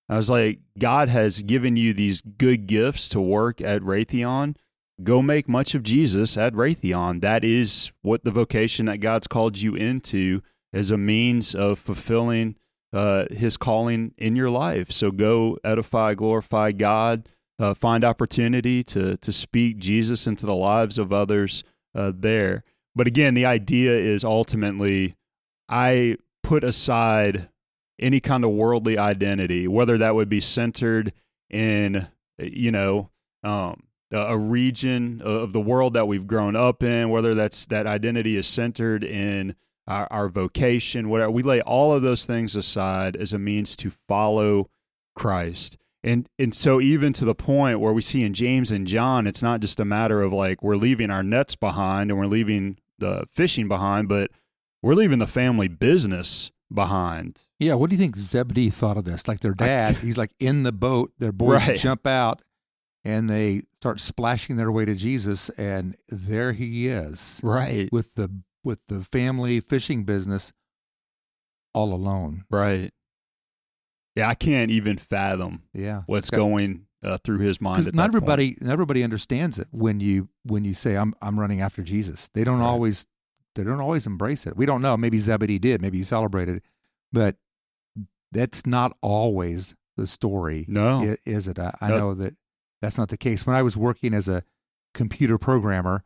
I 0.08 0.18
was 0.18 0.32
like, 0.32 0.60
God 0.80 1.10
has 1.10 1.44
given 1.44 1.76
you 1.76 1.94
these 1.94 2.22
good 2.22 2.66
gifts 2.66 3.08
to 3.10 3.22
work 3.22 3.62
at 3.62 3.84
Raytheon. 3.84 4.56
Go 5.04 5.22
make 5.22 5.48
much 5.48 5.76
of 5.76 5.84
Jesus 5.84 6.38
at 6.38 6.54
Raytheon. 6.54 7.22
That 7.22 7.44
is 7.44 7.92
what 8.02 8.24
the 8.24 8.32
vocation 8.32 8.88
that 8.88 8.98
God's 8.98 9.28
called 9.28 9.60
you 9.60 9.76
into 9.76 10.42
as 10.74 10.90
a 10.90 10.98
means 10.98 11.54
of 11.54 11.78
fulfilling 11.78 12.56
uh, 12.94 13.26
his 13.32 13.58
calling 13.58 14.14
in 14.18 14.36
your 14.36 14.50
life. 14.50 14.92
So 14.92 15.12
go 15.12 15.58
edify, 15.64 16.14
glorify 16.14 16.72
God 16.72 17.28
uh, 17.60 17.74
find 17.74 18.04
opportunity 18.04 18.84
to 18.86 19.18
to 19.18 19.32
speak 19.32 19.78
Jesus 19.78 20.26
into 20.26 20.46
the 20.46 20.56
lives 20.56 20.98
of 20.98 21.12
others 21.12 21.64
uh, 21.94 22.12
there. 22.16 22.64
But 22.96 23.06
again, 23.06 23.34
the 23.34 23.46
idea 23.46 23.92
is 23.92 24.24
ultimately 24.24 25.16
I 25.68 26.18
put 26.42 26.64
aside 26.64 27.50
any 28.00 28.22
kind 28.22 28.46
of 28.46 28.52
worldly 28.52 28.98
identity, 28.98 29.68
whether 29.68 29.98
that 29.98 30.16
would 30.16 30.30
be 30.30 30.40
centered 30.40 31.12
in 31.50 32.08
you 32.40 32.72
know 32.72 33.10
um, 33.44 33.84
a 34.12 34.38
region 34.38 35.22
of 35.22 35.52
the 35.52 35.62
world 35.62 35.94
that 35.94 36.08
we've 36.08 36.28
grown 36.28 36.56
up 36.56 36.82
in, 36.82 37.10
whether 37.10 37.36
that's 37.36 37.66
that 37.66 37.86
identity 37.86 38.38
is 38.38 38.48
centered 38.48 39.04
in 39.04 39.56
our, 39.90 40.08
our 40.12 40.30
vocation, 40.30 41.10
whatever. 41.10 41.32
We 41.32 41.44
lay 41.44 41.62
all 41.62 41.94
of 41.94 42.02
those 42.04 42.26
things 42.26 42.56
aside 42.56 43.16
as 43.18 43.34
a 43.34 43.40
means 43.40 43.76
to 43.78 43.90
follow 43.90 44.70
Christ. 45.16 45.78
And 46.04 46.30
and 46.40 46.56
so 46.56 46.80
even 46.80 47.12
to 47.14 47.26
the 47.26 47.36
point 47.36 47.82
where 47.82 47.92
we 47.92 48.02
see 48.02 48.24
in 48.24 48.34
James 48.34 48.72
and 48.72 48.88
John, 48.88 49.28
it's 49.28 49.44
not 49.44 49.60
just 49.60 49.80
a 49.82 49.86
matter 49.86 50.22
of 50.22 50.32
like 50.32 50.64
we're 50.64 50.78
leaving 50.78 51.10
our 51.12 51.24
nets 51.24 51.56
behind 51.56 52.10
and 52.10 52.18
we're 52.18 52.26
leaving 52.28 52.78
the 53.00 53.26
fishing 53.34 53.68
behind, 53.68 54.08
but 54.08 54.32
we're 54.82 54.94
leaving 54.96 55.20
the 55.20 55.28
family 55.28 55.68
business 55.68 56.52
behind. 56.74 57.42
Yeah, 57.60 57.74
what 57.74 57.90
do 57.90 57.98
you 57.98 58.02
think 58.02 58.16
Zebedee 58.16 58.70
thought 58.70 58.96
of 58.96 59.04
this? 59.04 59.28
Like 59.28 59.42
their 59.42 59.54
dad, 59.54 59.98
he's 59.98 60.18
like 60.18 60.32
in 60.40 60.64
the 60.64 60.72
boat, 60.72 61.12
their 61.20 61.34
boys 61.34 61.68
Right. 61.68 61.78
jump 61.80 62.08
out 62.08 62.42
and 63.04 63.30
they 63.30 63.64
start 63.82 64.00
splashing 64.00 64.56
their 64.56 64.72
way 64.72 64.86
to 64.86 64.96
Jesus 64.96 65.50
and 65.58 65.98
there 66.08 66.54
he 66.54 66.88
is 66.88 67.42
Right. 67.44 67.90
with 67.92 68.16
the 68.16 68.30
with 68.64 68.80
the 68.88 69.02
family 69.04 69.60
fishing 69.60 70.04
business 70.04 70.52
all 71.74 71.94
alone. 71.94 72.44
Right. 72.50 72.92
Yeah, 74.16 74.28
I 74.28 74.36
can't 74.36 74.72
even 74.72 74.98
fathom 74.98 75.64
Yeah. 75.74 76.04
what's 76.08 76.30
got- 76.30 76.38
going 76.38 76.86
uh, 77.02 77.18
through 77.24 77.40
his 77.40 77.62
mind. 77.62 77.88
At 77.88 77.94
not 77.96 78.12
that 78.12 78.12
point. 78.12 78.16
everybody 78.16 78.58
not 78.60 78.74
everybody 78.74 79.04
understands 79.04 79.58
it 79.58 79.68
when 79.72 80.02
you 80.02 80.28
when 80.44 80.66
you 80.66 80.74
say 80.74 80.96
I'm 80.98 81.14
I'm 81.22 81.40
running 81.40 81.62
after 81.62 81.82
Jesus. 81.82 82.30
They 82.34 82.44
don't 82.44 82.60
Right. 82.60 82.66
always 82.66 83.08
they 83.56 83.64
don't 83.64 83.80
always 83.80 84.06
embrace 84.06 84.46
it. 84.46 84.58
We 84.58 84.66
don't 84.66 84.82
know, 84.82 84.98
maybe 84.98 85.18
Zebedee 85.20 85.60
did, 85.60 85.82
maybe 85.82 85.98
he 86.00 86.04
celebrated, 86.04 86.62
but 87.14 87.38
that's 88.32 88.66
not 88.66 88.96
always 89.02 89.76
the 89.96 90.08
story. 90.08 90.66
No. 90.68 91.16
is 91.26 91.48
it? 91.48 91.58
I, 91.58 91.74
I 91.82 91.88
No. 91.90 91.98
know 91.98 92.14
that 92.16 92.36
that's 92.82 92.98
not 92.98 93.10
the 93.10 93.18
case. 93.18 93.46
When 93.46 93.56
I 93.56 93.62
was 93.62 93.76
working 93.78 94.14
as 94.14 94.28
a 94.28 94.44
computer 94.94 95.38
programmer 95.38 96.04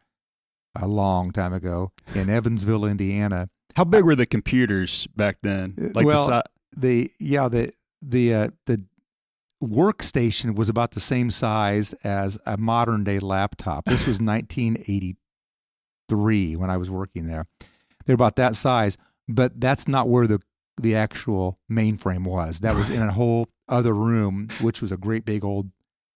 a 0.76 0.88
long 0.88 1.32
time 1.32 1.54
ago 1.54 1.92
in 2.16 2.30
Evansville, 2.30 2.86
Indiana, 2.86 3.50
How 3.76 3.84
big 3.84 4.04
were 4.04 4.16
the 4.16 4.26
computers 4.26 5.08
back 5.16 5.38
then? 5.44 5.76
Uh, 5.80 5.90
Like 5.94 6.06
well, 6.06 6.28
the 6.28 6.42
si- 6.44 6.50
the 6.80 7.12
yeah 7.20 7.48
the 7.50 7.74
the 8.02 8.34
uh, 8.34 8.48
the 8.66 8.84
workstation 9.64 10.56
was 10.56 10.70
about 10.70 10.92
the 10.92 11.00
same 11.00 11.32
size 11.32 11.94
as 12.04 12.38
a 12.46 12.58
modern 12.58 13.04
day 13.04 13.20
laptop. 13.20 13.86
This 13.86 14.06
was 14.06 14.22
1983 14.22 16.56
when 16.56 16.70
I 16.70 16.78
was 16.78 16.92
working 16.92 17.26
there. 17.28 17.48
They're 18.06 18.16
about 18.16 18.36
that 18.36 18.56
size, 18.56 18.98
but 19.28 19.60
that's 19.60 19.88
not 19.88 20.08
where 20.10 20.28
the 20.28 20.40
the 20.82 20.96
actual 20.96 21.60
mainframe 21.72 22.26
was. 22.26 22.60
That 22.62 22.76
was 22.76 22.90
in 22.90 23.02
a 23.02 23.12
whole 23.14 23.48
other 23.70 23.94
room, 23.94 24.50
which 24.60 24.82
was 24.82 24.92
a 24.92 24.98
great 24.98 25.24
big 25.24 25.46
old 25.46 25.70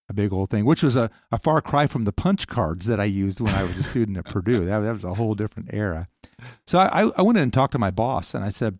a 0.09 0.13
big 0.13 0.31
old 0.31 0.49
thing, 0.49 0.65
which 0.65 0.83
was 0.83 0.95
a, 0.95 1.09
a 1.31 1.37
far 1.37 1.61
cry 1.61 1.85
from 1.87 2.05
the 2.05 2.13
punch 2.13 2.47
cards 2.47 2.85
that 2.85 2.99
I 2.99 3.05
used 3.05 3.41
when 3.41 3.53
I 3.53 3.63
was 3.63 3.77
a 3.77 3.83
student 3.83 4.17
at 4.17 4.25
Purdue. 4.25 4.65
That, 4.65 4.79
that 4.79 4.93
was 4.93 5.03
a 5.03 5.15
whole 5.15 5.35
different 5.35 5.69
era. 5.73 6.07
So 6.65 6.79
I, 6.79 7.09
I 7.17 7.21
went 7.21 7.37
in 7.37 7.43
and 7.43 7.53
talked 7.53 7.73
to 7.73 7.79
my 7.79 7.91
boss, 7.91 8.33
and 8.33 8.43
I 8.43 8.49
said 8.49 8.79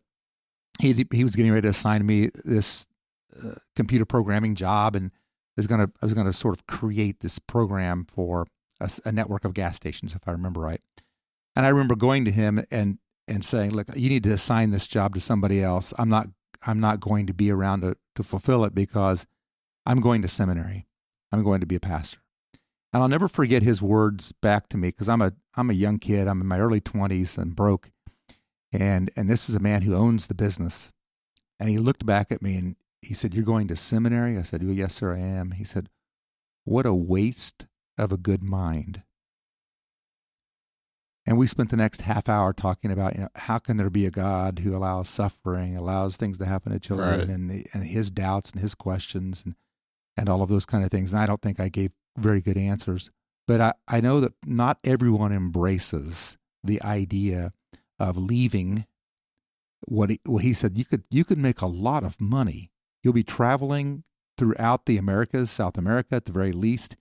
he 0.80 1.06
he 1.12 1.24
was 1.24 1.36
getting 1.36 1.52
ready 1.52 1.64
to 1.64 1.70
assign 1.70 2.06
me 2.06 2.30
this 2.46 2.88
uh, 3.44 3.56
computer 3.76 4.06
programming 4.06 4.56
job, 4.56 4.96
and 4.96 5.12
was 5.58 5.68
gonna 5.68 5.90
I 6.02 6.06
was 6.06 6.14
gonna 6.14 6.34
sort 6.34 6.56
of 6.56 6.68
create 6.68 7.20
this 7.20 7.40
program 7.40 8.06
for 8.08 8.48
a 9.04 9.12
network 9.12 9.44
of 9.44 9.56
gas 9.56 9.76
stations, 9.76 10.14
if 10.14 10.28
I 10.28 10.32
remember 10.32 10.62
right. 10.62 10.82
And 11.56 11.66
I 11.66 11.70
remember 11.70 11.96
going 11.96 12.24
to 12.26 12.32
him 12.32 12.64
and 12.72 13.00
and 13.28 13.44
saying, 13.44 13.72
"Look, 13.72 13.88
you 13.96 14.10
need 14.10 14.24
to 14.24 14.32
assign 14.32 14.70
this 14.70 14.88
job 14.88 15.16
to 15.16 15.20
somebody 15.20 15.64
else. 15.64 15.94
I'm 15.98 16.10
not 16.10 16.28
I'm 16.66 16.80
not 16.80 17.00
going 17.00 17.26
to 17.28 17.34
be 17.34 17.52
around 17.52 17.82
to 17.82 17.98
to 18.16 18.24
fulfill 18.24 18.64
it 18.64 18.74
because 18.74 19.26
I'm 19.86 20.00
going 20.00 20.22
to 20.22 20.28
seminary. 20.28 20.87
I'm 21.32 21.44
going 21.44 21.60
to 21.62 21.66
be 21.68 21.76
a 21.76 21.80
pastor." 21.80 22.20
And 22.94 23.04
I'll 23.04 23.10
never 23.10 23.28
forget 23.28 23.64
his 23.64 23.82
words 23.82 24.32
back 24.32 24.70
to 24.70 24.78
me 24.78 24.90
because 24.90 25.10
I'm 25.10 25.22
a 25.22 25.34
I'm 25.56 25.70
a 25.70 25.74
young 25.74 26.00
kid. 26.00 26.28
I'm 26.28 26.42
in 26.42 26.48
my 26.48 26.60
early 26.60 26.82
20s 26.82 27.38
and 27.38 27.56
broke, 27.56 27.92
and 28.72 29.12
and 29.16 29.30
this 29.30 29.50
is 29.50 29.56
a 29.56 29.60
man 29.60 29.82
who 29.82 29.94
owns 29.94 30.28
the 30.28 30.34
business. 30.36 30.92
And 31.60 31.70
he 31.70 31.80
looked 31.80 32.06
back 32.06 32.32
at 32.32 32.42
me 32.42 32.56
and 32.58 32.76
he 33.02 33.14
said, 33.14 33.34
"You're 33.34 33.44
going 33.44 33.68
to 33.68 33.76
seminary?" 33.76 34.38
I 34.38 34.44
said, 34.44 34.64
well, 34.64 34.74
"Yes, 34.74 34.94
sir, 34.96 35.14
I 35.16 35.20
am." 35.20 35.52
He 35.52 35.64
said, 35.64 35.90
"What 36.64 36.86
a 36.86 36.94
waste 36.94 37.68
of 37.98 38.12
a 38.12 38.18
good 38.18 38.44
mind." 38.44 39.04
And 41.26 41.38
we 41.38 41.46
spent 41.48 41.72
the 41.72 41.76
next 41.76 42.02
half 42.02 42.30
hour 42.30 42.54
talking 42.54 42.90
about, 42.90 43.16
you 43.16 43.22
know, 43.24 43.30
how 43.36 43.60
can 43.60 43.76
there 43.76 43.90
be 43.90 44.06
a 44.06 44.12
God 44.12 44.60
who 44.60 44.74
allows 44.76 45.10
suffering, 45.10 45.76
allows 45.76 46.16
things 46.16 46.38
to 46.38 46.46
happen 46.46 46.72
to 46.72 46.80
children, 46.80 47.20
Right. 47.20 47.28
and 47.30 47.68
and 47.74 47.84
his 47.84 48.10
doubts 48.10 48.52
and 48.52 48.62
his 48.62 48.74
questions 48.76 49.44
and 49.46 49.56
and 50.18 50.28
all 50.28 50.42
of 50.42 50.50
those 50.50 50.66
kind 50.66 50.84
of 50.84 50.92
things. 50.92 51.14
And 51.14 51.22
I 51.22 51.26
don't 51.26 51.42
think 51.42 51.60
I 51.60 51.70
gave 51.70 51.92
very 52.18 52.42
good 52.42 52.58
answers, 52.58 53.12
but 53.48 53.62
I, 53.62 53.74
I 53.88 54.02
know 54.02 54.20
that 54.20 54.34
not 54.46 54.80
everyone 54.84 55.32
embraces 55.32 56.38
the 56.64 56.82
idea 56.82 57.54
of 58.00 58.18
leaving 58.18 58.86
what 59.86 60.10
he, 60.10 60.20
he 60.42 60.54
said. 60.54 60.78
You 60.78 60.86
could 60.86 61.04
you 61.10 61.24
could 61.24 61.38
make 61.38 61.62
a 61.62 61.68
lot 61.68 62.04
of 62.04 62.20
money. 62.20 62.72
You'll 63.04 63.14
be 63.14 63.24
traveling 63.24 64.04
throughout 64.38 64.86
the 64.86 64.98
Americas, 64.98 65.50
South 65.52 65.78
America 65.78 66.16
at 66.16 66.26
the 66.26 66.32
very 66.32 66.52
least, 66.52 66.98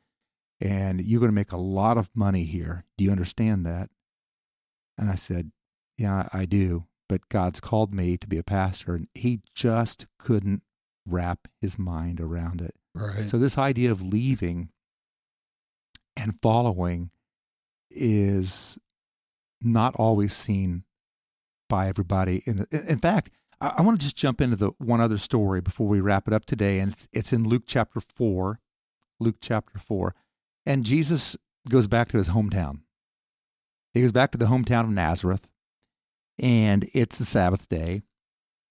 and 0.61 1.05
you're 1.05 1.20
going 1.20 1.31
to 1.31 1.35
make 1.35 1.52
a 1.52 1.59
lot 1.59 1.98
of 1.98 2.11
money 2.14 2.44
here. 2.44 2.85
Do 2.96 3.05
you 3.05 3.11
understand 3.11 3.64
that? 3.66 3.90
And 4.98 5.11
I 5.11 5.14
said, 5.14 5.52
Yeah, 5.98 6.29
I 6.33 6.44
do. 6.44 6.85
But 7.09 7.29
God's 7.29 7.61
called 7.61 7.94
me 7.94 8.16
to 8.16 8.26
be 8.26 8.37
a 8.38 8.42
pastor, 8.42 8.94
and 8.94 9.09
he 9.14 9.40
just 9.55 10.07
couldn't 10.18 10.62
wrap 11.07 11.46
his 11.61 11.79
mind 11.79 12.20
around 12.20 12.61
it. 12.61 12.74
Right. 12.96 13.28
So 13.28 13.38
this 13.38 13.59
idea 13.59 13.90
of 13.90 14.02
leaving 14.02 14.70
and 16.16 16.40
following 16.40 17.11
is 17.90 18.78
not 19.61 19.94
always 19.96 20.35
seen 20.35 20.85
by 21.68 21.88
everybody. 21.88 22.42
In, 22.46 22.56
the, 22.56 22.85
in 22.88 22.98
fact, 22.98 23.30
I, 23.61 23.74
I 23.78 23.82
want 23.82 23.98
to 24.00 24.04
just 24.04 24.16
jump 24.16 24.40
into 24.40 24.56
the 24.56 24.70
one 24.78 25.00
other 25.00 25.18
story 25.18 25.61
before 25.61 25.88
we 25.88 26.00
wrap 26.00 26.26
it 26.26 26.35
up 26.35 26.44
today, 26.44 26.78
and 26.78 26.92
it's, 26.92 27.09
it's 27.12 27.32
in 27.32 27.48
Luke 27.48 27.64
chapter 27.66 28.00
four. 28.00 28.61
Luke 29.18 29.37
chapter 29.40 29.78
four, 29.78 30.14
and 30.66 30.85
Jesus 30.85 31.38
goes 31.70 31.87
back 31.87 32.09
to 32.09 32.18
his 32.18 32.28
hometown. 32.28 32.80
He 33.94 34.02
goes 34.02 34.12
back 34.12 34.30
to 34.32 34.37
the 34.37 34.44
hometown 34.44 34.85
of 34.85 34.90
Nazareth, 34.90 35.48
and 36.38 36.87
it's 36.92 37.16
the 37.16 37.24
Sabbath 37.24 37.66
day, 37.66 38.02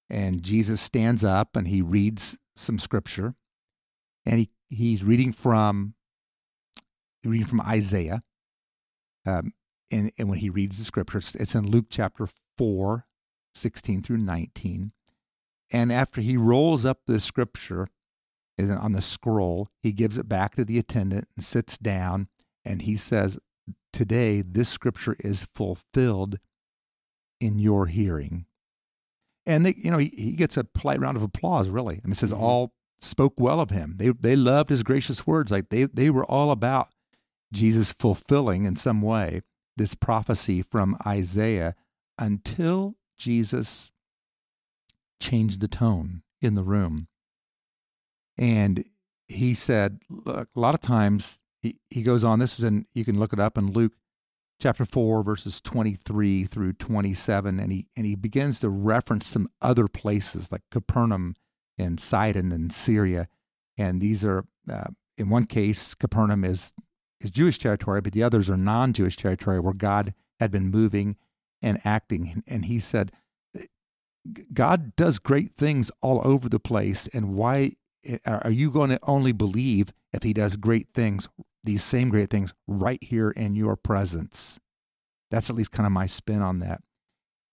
and 0.07 0.43
Jesus 0.43 0.81
stands 0.81 1.23
up 1.23 1.55
and 1.55 1.67
he 1.67 1.81
reads 1.81 2.37
some 2.55 2.77
scripture, 2.77 3.33
and 4.25 4.39
he 4.39 4.49
he's 4.69 5.03
reading 5.03 5.31
from 5.31 5.93
reading 7.23 7.47
from 7.47 7.61
Isaiah. 7.61 8.21
Um, 9.25 9.53
and, 9.91 10.11
and 10.17 10.29
when 10.29 10.39
he 10.39 10.49
reads 10.49 10.77
the 10.77 10.85
scriptures, 10.85 11.35
it's 11.39 11.55
in 11.55 11.69
Luke 11.69 11.87
chapter 11.89 12.27
4, 12.57 13.05
16 13.53 14.01
through 14.03 14.17
19. 14.17 14.91
And 15.71 15.91
after 15.91 16.21
he 16.21 16.37
rolls 16.37 16.85
up 16.85 16.99
the 17.07 17.19
scripture 17.19 17.87
on 18.59 18.91
the 18.93 19.01
scroll, 19.01 19.69
he 19.81 19.91
gives 19.91 20.17
it 20.17 20.29
back 20.29 20.55
to 20.55 20.65
the 20.65 20.77
attendant 20.77 21.27
and 21.35 21.43
sits 21.43 21.77
down. 21.77 22.27
And 22.63 22.83
he 22.83 22.95
says, 22.95 23.37
Today, 23.91 24.41
this 24.41 24.69
scripture 24.69 25.15
is 25.19 25.47
fulfilled 25.55 26.37
in 27.39 27.59
your 27.59 27.87
hearing. 27.87 28.45
And 29.45 29.65
they, 29.65 29.73
you 29.77 29.89
know, 29.89 29.97
he, 29.97 30.07
he 30.09 30.31
gets 30.33 30.57
a 30.57 30.63
polite 30.63 30.99
round 30.99 31.17
of 31.17 31.23
applause, 31.23 31.69
really. 31.69 31.95
I 31.95 32.01
mean, 32.07 32.13
it 32.13 32.17
says 32.17 32.33
Mhm. 32.33 32.39
all 32.39 32.73
spoke 32.99 33.39
well 33.39 33.59
of 33.59 33.69
him. 33.69 33.95
They 33.97 34.09
they 34.09 34.35
loved 34.35 34.69
his 34.69 34.83
gracious 34.83 35.27
words. 35.27 35.51
Like 35.51 35.69
they 35.69 35.83
they 35.85 36.09
were 36.09 36.25
all 36.25 36.51
about 36.51 36.89
Jesus 37.53 37.91
fulfilling 37.91 38.65
in 38.65 38.75
some 38.75 39.01
way 39.01 39.41
this 39.77 39.95
prophecy 39.95 40.61
from 40.61 40.97
Isaiah 41.05 41.75
until 42.17 42.95
Jesus 43.17 43.91
changed 45.19 45.61
the 45.61 45.67
tone 45.67 46.23
in 46.41 46.55
the 46.55 46.63
room. 46.63 47.07
And 48.37 48.85
he 49.27 49.53
said, 49.53 49.99
look, 50.09 50.49
a 50.55 50.59
lot 50.59 50.75
of 50.75 50.81
times 50.81 51.39
he, 51.61 51.79
he 51.89 52.03
goes 52.03 52.23
on, 52.23 52.39
this 52.39 52.59
is 52.59 52.63
in, 52.63 52.85
you 52.93 53.05
can 53.05 53.19
look 53.19 53.33
it 53.33 53.39
up 53.39 53.57
in 53.57 53.71
Luke 53.71 53.93
chapter 54.61 54.85
4, 54.85 55.23
verses 55.23 55.61
23 55.61 56.45
through 56.45 56.73
27. 56.73 57.59
And 57.59 57.71
he, 57.71 57.87
and 57.95 58.05
he 58.05 58.15
begins 58.15 58.59
to 58.59 58.69
reference 58.69 59.25
some 59.25 59.49
other 59.61 59.87
places 59.87 60.51
like 60.51 60.61
Capernaum 60.69 61.35
and 61.77 61.99
Sidon 61.99 62.51
and 62.51 62.71
Syria. 62.71 63.27
And 63.77 64.01
these 64.01 64.23
are, 64.23 64.45
uh, 64.71 64.85
in 65.17 65.29
one 65.29 65.45
case, 65.45 65.93
Capernaum 65.95 66.43
is, 66.43 66.73
is 67.19 67.31
Jewish 67.31 67.59
territory, 67.59 68.01
but 68.01 68.13
the 68.13 68.23
others 68.23 68.49
are 68.49 68.57
non 68.57 68.93
Jewish 68.93 69.17
territory 69.17 69.59
where 69.59 69.73
God 69.73 70.13
had 70.39 70.51
been 70.51 70.69
moving 70.69 71.17
and 71.61 71.79
acting. 71.83 72.43
And 72.47 72.65
he 72.65 72.79
said, 72.79 73.11
God 74.53 74.95
does 74.95 75.19
great 75.19 75.51
things 75.51 75.91
all 76.01 76.21
over 76.25 76.49
the 76.49 76.59
place. 76.59 77.07
And 77.07 77.35
why 77.35 77.73
are 78.25 78.51
you 78.51 78.71
going 78.71 78.89
to 78.89 78.99
only 79.03 79.31
believe 79.31 79.91
if 80.13 80.23
he 80.23 80.33
does 80.33 80.55
great 80.55 80.87
things, 80.93 81.27
these 81.63 81.83
same 81.83 82.09
great 82.09 82.29
things, 82.29 82.53
right 82.67 83.03
here 83.03 83.31
in 83.31 83.55
your 83.55 83.75
presence? 83.75 84.59
That's 85.31 85.49
at 85.49 85.55
least 85.55 85.71
kind 85.71 85.85
of 85.85 85.91
my 85.91 86.05
spin 86.07 86.41
on 86.41 86.59
that. 86.59 86.81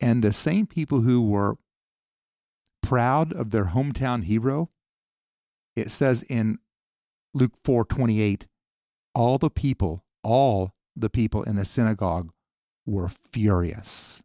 And 0.00 0.22
the 0.22 0.32
same 0.32 0.66
people 0.66 1.00
who 1.02 1.22
were 1.22 1.56
proud 2.82 3.32
of 3.32 3.50
their 3.50 3.66
hometown 3.66 4.24
hero, 4.24 4.70
it 5.76 5.90
says 5.90 6.22
in 6.28 6.58
Luke 7.34 7.52
4 7.64 7.84
28, 7.84 8.46
all 9.14 9.38
the 9.38 9.50
people, 9.50 10.04
all 10.22 10.74
the 10.94 11.10
people 11.10 11.42
in 11.42 11.56
the 11.56 11.64
synagogue 11.64 12.30
were 12.84 13.08
furious 13.08 14.22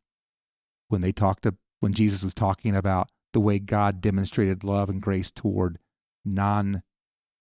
when 0.90 1.02
they 1.02 1.12
talked 1.12 1.44
to 1.44 1.56
when 1.80 1.94
Jesus 1.94 2.24
was 2.24 2.34
talking 2.34 2.76
about 2.76 3.10
the 3.34 3.40
way 3.40 3.60
God 3.60 4.02
demonstrated 4.02 4.64
love 4.64 4.90
and 4.90 5.02
grace 5.02 5.32
toward 5.32 5.78
non 6.26 6.84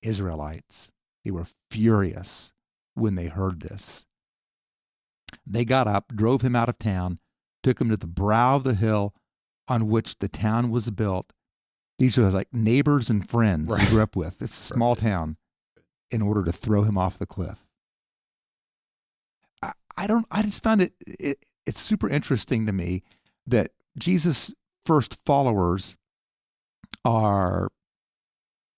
Israelites. 0.02 0.90
They 1.24 1.30
were 1.30 1.46
furious 1.70 2.52
when 2.94 3.14
they 3.14 3.26
heard 3.26 3.60
this. 3.60 4.04
They 5.46 5.64
got 5.64 5.88
up, 5.88 6.12
drove 6.14 6.42
him 6.42 6.54
out 6.54 6.68
of 6.68 6.78
town, 6.78 7.18
took 7.62 7.80
him 7.80 7.88
to 7.90 7.96
the 7.96 8.06
brow 8.06 8.56
of 8.56 8.64
the 8.64 8.74
hill 8.74 9.14
on 9.68 9.88
which 9.88 10.18
the 10.18 10.28
town 10.28 10.70
was 10.70 10.90
built. 10.90 11.32
These 11.98 12.18
are 12.18 12.30
like 12.30 12.52
neighbors 12.52 13.08
and 13.10 13.28
friends 13.28 13.68
Right. 13.70 13.80
he 13.82 13.88
grew 13.88 14.02
up 14.02 14.16
with. 14.16 14.40
It's 14.42 14.58
a 14.58 14.74
small 14.74 14.94
Right. 14.94 15.02
town 15.04 15.36
in 16.10 16.22
order 16.22 16.44
to 16.44 16.52
throw 16.52 16.82
him 16.82 16.96
off 16.98 17.18
the 17.18 17.26
cliff. 17.26 17.64
I, 19.62 19.72
I 19.96 20.06
don't, 20.06 20.26
I 20.30 20.42
just 20.42 20.62
find 20.62 20.80
it, 20.80 20.92
it, 21.06 21.44
it's 21.64 21.80
super 21.80 22.08
interesting 22.08 22.66
to 22.66 22.72
me 22.72 23.02
that 23.46 23.72
Jesus' 23.98 24.52
first 24.84 25.18
followers 25.24 25.96
are 27.04 27.68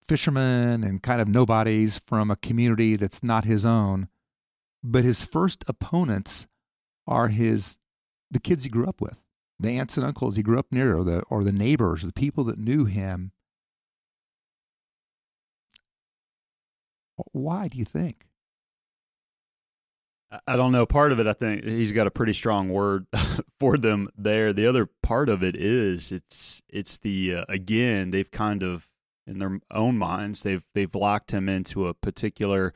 fishermen 0.09 0.85
and 0.85 1.03
kind 1.03 1.21
of 1.21 1.29
nobodies 1.29 2.01
from 2.07 2.31
a 2.31 2.37
community 2.37 2.97
that's 2.97 3.23
not 3.23 3.45
his 3.45 3.67
own, 3.67 4.09
but 4.83 5.05
his 5.05 5.23
first 5.25 5.65
opponents 5.69 6.47
are 7.07 7.29
his 7.29 7.79
the 8.31 8.41
kids 8.41 8.65
he 8.65 8.71
grew 8.71 8.87
up 8.87 9.01
with, 9.01 9.23
the 9.61 9.71
aunts 9.71 9.97
and 9.97 10.07
uncles 10.07 10.37
he 10.37 10.43
grew 10.43 10.59
up 10.59 10.67
near, 10.71 10.97
or 10.97 11.05
the, 11.05 11.23
or 11.31 11.43
the 11.43 11.53
neighbors, 11.53 12.03
the 12.03 12.13
people 12.13 12.45
that 12.45 12.59
knew 12.59 12.85
him. 12.85 13.33
Why 17.33 17.69
do 17.69 17.79
you 17.79 17.85
think? 17.85 18.29
I 20.47 20.57
don't 20.57 20.73
know. 20.73 20.85
Part 20.85 21.13
of 21.13 21.21
it, 21.21 21.27
I 21.27 21.33
think 21.33 21.65
he's 21.65 21.93
got 21.93 22.07
a 22.07 22.11
pretty 22.11 22.35
strong 22.35 22.69
word 22.69 23.07
for 23.61 23.79
them 23.79 24.09
there. 24.17 24.53
The 24.53 24.67
other 24.67 24.89
part 25.03 25.29
of 25.29 25.43
it 25.43 25.57
is 25.57 26.13
it's 26.13 26.63
it's 26.69 26.99
the 26.99 27.37
uh, 27.37 27.45
again 27.49 28.11
they've 28.11 28.31
kind 28.31 28.63
of 28.63 28.89
in 29.27 29.39
their 29.39 29.59
own 29.71 29.97
minds 29.97 30.43
they've 30.43 30.65
they've 30.75 30.95
locked 30.95 31.31
him 31.31 31.49
into 31.49 31.87
a 31.87 31.95
particular 31.95 32.75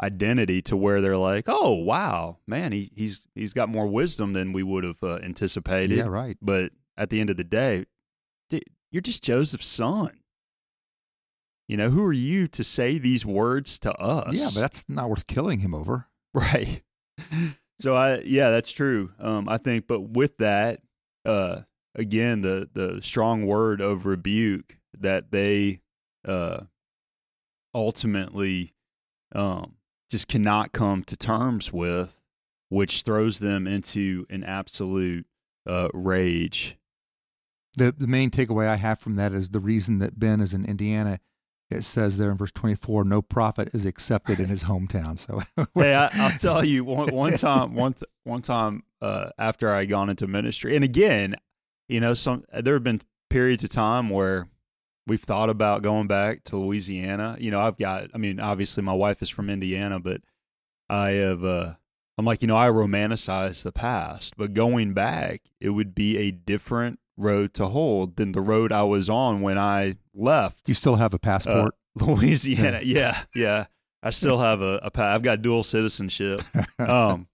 identity 0.00 0.62
to 0.62 0.76
where 0.76 1.00
they're 1.00 1.16
like, 1.16 1.44
oh 1.48 1.72
wow, 1.72 2.38
man, 2.46 2.72
he 2.72 2.90
he's 2.94 3.26
he's 3.34 3.52
got 3.52 3.68
more 3.68 3.86
wisdom 3.86 4.32
than 4.32 4.52
we 4.52 4.62
would 4.62 4.84
have 4.84 5.02
uh, 5.02 5.18
anticipated. 5.22 5.96
Yeah, 5.96 6.04
right. 6.06 6.36
But 6.40 6.72
at 6.96 7.10
the 7.10 7.20
end 7.20 7.30
of 7.30 7.36
the 7.36 7.44
day, 7.44 7.86
dude, 8.50 8.64
you're 8.90 9.00
just 9.02 9.22
Joseph's 9.22 9.66
son. 9.66 10.20
You 11.68 11.76
know, 11.76 11.90
who 11.90 12.02
are 12.04 12.12
you 12.14 12.48
to 12.48 12.64
say 12.64 12.98
these 12.98 13.26
words 13.26 13.78
to 13.80 13.92
us? 13.94 14.34
Yeah, 14.34 14.48
but 14.54 14.60
that's 14.60 14.86
not 14.88 15.10
worth 15.10 15.26
killing 15.26 15.60
him 15.60 15.74
over. 15.74 16.06
Right. 16.34 16.82
So 17.80 17.94
I 17.94 18.18
yeah, 18.18 18.50
that's 18.50 18.70
true. 18.70 19.10
Um 19.18 19.48
I 19.48 19.56
think 19.56 19.86
but 19.88 20.00
with 20.00 20.36
that 20.38 20.80
uh 21.24 21.62
again 21.94 22.42
the 22.42 22.68
the 22.74 23.00
strong 23.02 23.46
word 23.46 23.80
of 23.80 24.04
rebuke 24.04 24.76
that 25.00 25.30
they 25.32 25.80
uh 26.26 26.60
ultimately 27.74 28.74
um 29.34 29.72
just 30.08 30.28
cannot 30.28 30.72
come 30.72 31.04
to 31.04 31.16
terms 31.16 31.72
with 31.72 32.14
which 32.68 33.02
throws 33.02 33.38
them 33.38 33.66
into 33.66 34.26
an 34.30 34.44
absolute 34.44 35.26
uh 35.66 35.88
rage. 35.92 36.76
The 37.74 37.92
the 37.92 38.06
main 38.06 38.30
takeaway 38.30 38.68
I 38.68 38.76
have 38.76 38.98
from 38.98 39.16
that 39.16 39.32
is 39.32 39.50
the 39.50 39.60
reason 39.60 39.98
that 39.98 40.18
Ben 40.18 40.40
is 40.40 40.52
in 40.52 40.64
Indiana 40.64 41.20
it 41.70 41.84
says 41.84 42.18
there 42.18 42.30
in 42.30 42.36
verse 42.36 42.52
24 42.52 43.04
no 43.04 43.22
prophet 43.22 43.70
is 43.72 43.86
accepted 43.86 44.40
in 44.40 44.48
his 44.48 44.64
hometown 44.64 45.18
so 45.18 45.40
hey 45.74 45.94
I, 45.94 46.08
will 46.16 46.38
tell 46.38 46.64
you 46.64 46.84
one, 46.84 47.14
one 47.14 47.32
time 47.32 47.74
one, 47.74 47.94
one 48.24 48.42
time 48.42 48.82
uh, 49.00 49.30
after 49.38 49.72
I 49.72 49.80
had 49.80 49.88
gone 49.88 50.08
into 50.10 50.26
ministry 50.26 50.74
and 50.74 50.84
again 50.84 51.36
you 51.88 52.00
know 52.00 52.14
some 52.14 52.44
there 52.52 52.74
have 52.74 52.84
been 52.84 53.02
periods 53.30 53.64
of 53.64 53.70
time 53.70 54.10
where 54.10 54.48
we've 55.08 55.22
thought 55.22 55.50
about 55.50 55.82
going 55.82 56.06
back 56.06 56.44
to 56.44 56.56
louisiana 56.56 57.36
you 57.40 57.50
know 57.50 57.60
i've 57.60 57.76
got 57.76 58.08
i 58.14 58.18
mean 58.18 58.38
obviously 58.38 58.82
my 58.82 58.92
wife 58.92 59.20
is 59.22 59.28
from 59.28 59.50
indiana 59.50 59.98
but 59.98 60.20
i 60.88 61.10
have 61.10 61.44
uh 61.44 61.74
i'm 62.16 62.24
like 62.24 62.42
you 62.42 62.48
know 62.48 62.56
i 62.56 62.68
romanticize 62.68 63.62
the 63.62 63.72
past 63.72 64.36
but 64.36 64.54
going 64.54 64.92
back 64.92 65.40
it 65.60 65.70
would 65.70 65.94
be 65.94 66.16
a 66.16 66.30
different 66.30 66.98
road 67.18 67.52
to 67.54 67.66
hold 67.66 68.16
than 68.16 68.32
the 68.32 68.40
road 68.40 68.72
I 68.72 68.84
was 68.84 69.10
on 69.10 69.42
when 69.42 69.58
I 69.58 69.96
left. 70.14 70.68
You 70.68 70.74
still 70.74 70.96
have 70.96 71.12
a 71.12 71.18
passport? 71.18 71.74
Uh, 72.00 72.04
Louisiana. 72.06 72.80
Yeah. 72.82 73.22
yeah. 73.34 73.66
I 74.02 74.10
still 74.10 74.38
have 74.38 74.62
a, 74.62 74.76
a 74.82 75.02
I've 75.02 75.22
got 75.22 75.42
dual 75.42 75.64
citizenship. 75.64 76.40
Um, 76.78 77.26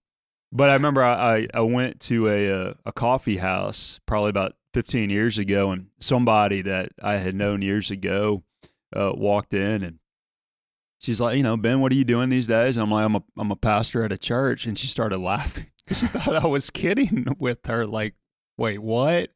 but 0.51 0.71
I 0.71 0.73
remember 0.73 1.03
I, 1.03 1.37
I, 1.37 1.49
I 1.55 1.61
went 1.61 2.01
to 2.03 2.29
a, 2.29 2.47
a, 2.47 2.77
a 2.87 2.93
coffee 2.93 3.37
house 3.37 4.01
probably 4.07 4.31
about 4.31 4.55
15 4.75 5.11
years 5.11 5.39
ago, 5.39 5.71
and 5.71 5.87
somebody 6.01 6.61
that 6.63 6.91
I 7.03 7.17
had 7.17 7.35
known 7.35 7.63
years 7.63 7.91
ago 7.91 8.43
uh, 8.95 9.13
walked 9.15 9.55
in 9.55 9.83
and 9.83 9.99
she's 10.99 11.21
like, 11.21 11.37
you 11.37 11.43
know, 11.43 11.57
Ben, 11.57 11.81
what 11.81 11.93
are 11.93 11.97
you 11.97 12.05
doing 12.05 12.29
these 12.29 12.47
days? 12.47 12.77
And 12.77 12.85
I'm 12.85 12.91
like, 12.91 13.05
I'm 13.05 13.17
a 13.17 13.23
I'm 13.39 13.51
a 13.51 13.57
pastor 13.57 14.05
at 14.05 14.13
a 14.13 14.19
church, 14.19 14.67
and 14.67 14.79
she 14.79 14.87
started 14.87 15.19
laughing. 15.21 15.67
Because 15.85 15.99
she 16.01 16.07
thought 16.07 16.37
I 16.37 16.47
was 16.47 16.71
kidding 16.71 17.27
with 17.39 17.65
her, 17.67 17.87
like 17.87 18.15
wait, 18.57 18.79
what? 18.79 19.31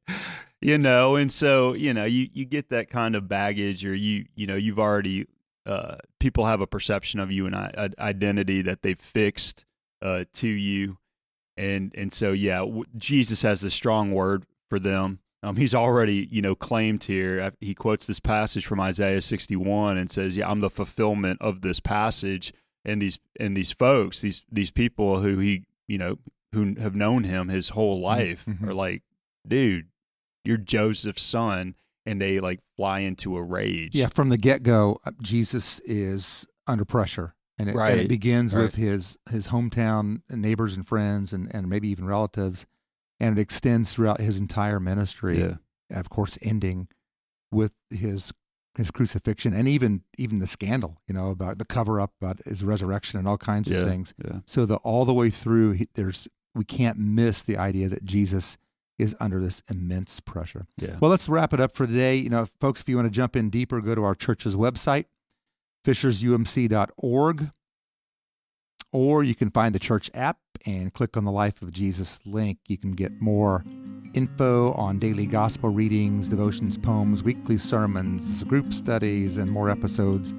You 0.61 0.79
know, 0.79 1.17
and 1.17 1.31
so, 1.31 1.75
you 1.75 1.95
know, 1.95 2.05
you, 2.05 2.29
you 2.33 2.45
get 2.45 2.71
that 2.71 2.91
kind 2.91 3.15
of 3.15 3.29
baggage 3.29 3.85
or 3.85 3.95
you, 3.95 4.27
you 4.35 4.47
know, 4.47 4.57
you've 4.57 4.79
already, 4.79 5.27
uh, 5.67 5.97
people 6.19 6.47
have 6.47 6.61
a 6.61 6.67
perception 6.67 7.21
of 7.21 7.31
you 7.31 7.47
and 7.47 7.55
I, 7.55 7.91
identity 7.99 8.63
that 8.63 8.83
they've 8.83 8.99
fixed, 8.99 9.65
uh, 10.03 10.25
to 10.35 10.49
you. 10.49 10.99
And, 11.57 11.93
and 11.97 12.13
so, 12.13 12.33
yeah, 12.33 12.59
w- 12.59 12.85
Jesus 12.97 13.43
has 13.43 13.63
a 13.63 13.71
strong 13.71 14.13
word 14.13 14.47
for 14.69 14.79
them. 14.79 15.21
Um, 15.43 15.57
he's 15.57 15.75
already, 15.75 16.29
you 16.31 16.43
know, 16.43 16.55
claimed 16.55 17.05
here. 17.05 17.53
He 17.61 17.75
quotes 17.75 18.07
this 18.07 18.19
passage 18.19 18.67
from 18.67 18.81
Isaiah 18.81 19.23
61 19.23 19.97
and 19.97 20.11
says, 20.11 20.37
"Yeah, 20.37 20.51
I'm 20.51 20.61
the 20.61 20.71
fulfillment 20.71 21.41
of 21.41 21.61
this 21.61 21.79
passage." 21.81 22.53
And 22.85 23.01
these 23.01 23.19
and 23.39 23.57
these 23.57 23.73
folks, 23.73 24.21
these 24.21 24.45
these 24.51 24.71
people 24.71 25.21
who 25.21 25.39
he, 25.39 25.65
you 25.87 25.99
know, 25.99 26.19
who 26.53 26.75
have 26.81 26.95
known 26.95 27.25
him 27.25 27.49
his 27.49 27.71
whole 27.71 27.97
mm-hmm. 27.97 28.05
life, 28.05 28.45
mm-hmm. 28.49 28.69
are 28.69 28.75
like, 28.75 29.03
dude, 29.47 29.87
you're 30.45 30.57
Joseph's 30.57 31.23
son. 31.23 31.75
And 32.07 32.23
they 32.23 32.41
like 32.41 32.61
fly 32.75 33.01
into 33.01 33.37
a 33.37 33.43
rage. 33.43 33.95
Yeah, 33.95 34.07
from 34.07 34.31
the 34.31 34.39
get 34.39 34.63
go, 34.63 34.99
uh, 35.05 35.11
Jesus 35.21 35.79
is 35.81 36.47
under 36.67 36.87
pressure. 36.87 37.35
And 37.59 37.69
it, 37.69 37.75
right. 37.75 37.93
and 37.93 38.01
it 38.01 38.09
begins 38.09 38.55
right. 38.55 38.63
with 38.63 38.77
his, 38.77 39.19
his 39.31 39.49
hometown 39.49 40.23
neighbors 40.31 40.75
and 40.75 40.89
friends 40.89 41.35
and, 41.35 41.55
and 41.55 41.69
maybe 41.69 41.89
even 41.89 42.07
relatives. 42.07 42.67
And 43.21 43.37
it 43.37 43.41
extends 43.41 43.93
throughout 43.93 44.21
his 44.21 44.39
entire 44.39 44.79
ministry. 44.79 45.41
Yeah. 45.41 45.57
Of 45.91 46.11
course, 46.11 46.39
ending 46.43 46.89
with 47.51 47.73
his 47.91 48.33
his 48.77 48.91
crucifixion 48.93 49.53
and 49.53 49.67
even 49.67 50.03
even 50.17 50.39
the 50.39 50.47
scandal, 50.47 50.97
you 51.07 51.15
know, 51.15 51.31
about 51.31 51.59
the 51.59 51.65
cover 51.65 52.01
up 52.01 52.13
about 52.21 52.41
his 52.45 52.63
resurrection 52.63 53.19
and 53.19 53.27
all 53.27 53.39
kinds 53.39 53.69
yeah, 53.69 53.79
of 53.79 53.89
things. 53.89 54.15
Yeah. 54.25 54.39
So 54.47 54.67
the 54.67 54.77
all 54.77 55.05
the 55.05 55.15
way 55.15 55.31
through, 55.31 55.73
he, 55.73 55.89
there's 55.95 56.29
we 56.55 56.65
can't 56.65 56.99
miss 56.99 57.43
the 57.43 57.57
idea 57.57 57.89
that 57.89 58.05
Jesus 58.05 58.57
is 58.99 59.15
under 59.21 59.41
this 59.41 59.63
immense 59.71 60.21
pressure. 60.21 60.67
Yeah. 60.77 60.97
Well, 61.01 61.11
let's 61.11 61.29
wrap 61.29 61.53
it 61.53 61.61
up 61.61 61.75
for 61.75 61.87
today. 61.87 62.17
You 62.17 62.31
know, 62.31 62.47
folks, 62.61 62.81
if 62.81 62.89
you 62.89 62.97
want 62.97 63.07
to 63.07 63.11
jump 63.11 63.37
in 63.37 63.51
deeper, 63.51 63.81
go 63.81 63.95
to 63.95 64.05
our 64.05 64.15
church's 64.15 64.57
website, 64.57 65.05
fishersumc.org, 65.85 67.51
or 68.93 69.23
you 69.23 69.35
can 69.35 69.51
find 69.51 69.75
the 69.75 69.79
church 69.79 70.11
app 70.15 70.39
and 70.67 70.93
click 70.93 71.17
on 71.17 71.25
the 71.25 71.33
Life 71.33 71.63
of 71.63 71.73
Jesus 71.73 72.19
link. 72.25 72.59
You 72.69 72.79
can 72.79 72.93
get 72.93 73.21
more 73.21 73.65
info 74.15 74.73
on 74.73 74.99
daily 74.99 75.27
gospel 75.27 75.71
readings, 75.71 76.29
devotions, 76.29 76.79
poems, 76.79 77.23
weekly 77.23 77.59
sermons, 77.59 78.43
group 78.45 78.73
studies, 78.73 79.37
and 79.37 79.51
more 79.51 79.71
episodes 79.71 80.35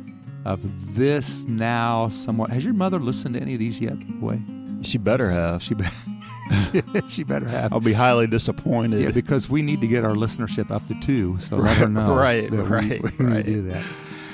of 0.46 0.96
this 0.96 1.46
now 1.48 2.10
somewhat. 2.10 2.50
Has 2.50 2.66
your 2.66 2.74
mother 2.74 3.00
listened 3.00 3.36
to 3.36 3.42
any 3.42 3.54
of 3.54 3.60
these 3.60 3.80
yet, 3.80 4.00
boy? 4.20 4.40
She 4.82 4.98
better 4.98 5.30
have. 5.30 5.62
She 5.62 5.76
better. 5.76 5.96
she 7.08 7.24
better 7.24 7.48
have. 7.48 7.72
I'll 7.74 7.80
be 7.80 7.94
highly 7.94 8.28
disappointed. 8.28 9.02
Yeah, 9.02 9.12
because 9.12 9.50
we 9.50 9.62
need 9.62 9.82
to 9.82 9.88
get 9.88 10.04
our 10.04 10.14
listenership 10.14 10.72
up 10.72 10.86
to 10.88 11.00
two. 11.02 11.40
So 11.40 11.58
let 11.58 11.78
her 11.78 11.88
know. 11.88 12.16
right, 12.16 12.50
that 12.50 12.64
right, 12.64 13.02
we, 13.04 13.26
we 13.26 13.32
right. 13.32 13.46
do 13.46 13.62
that. 13.64 13.86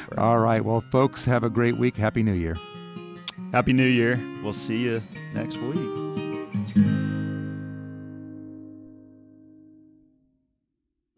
Right. 0.10 0.20
All 0.20 0.40
right. 0.40 0.64
Well, 0.64 0.84
folks, 0.92 1.26
have 1.26 1.44
a 1.44 1.50
great 1.50 1.78
week. 1.78 1.98
Happy 1.98 2.24
New 2.24 2.34
Year. 2.34 2.56
Happy 3.52 3.74
New 3.74 3.86
Year. 3.86 4.20
We'll 4.44 4.54
see 4.54 4.78
you 4.78 5.02
next 5.34 5.58
week. 5.58 6.25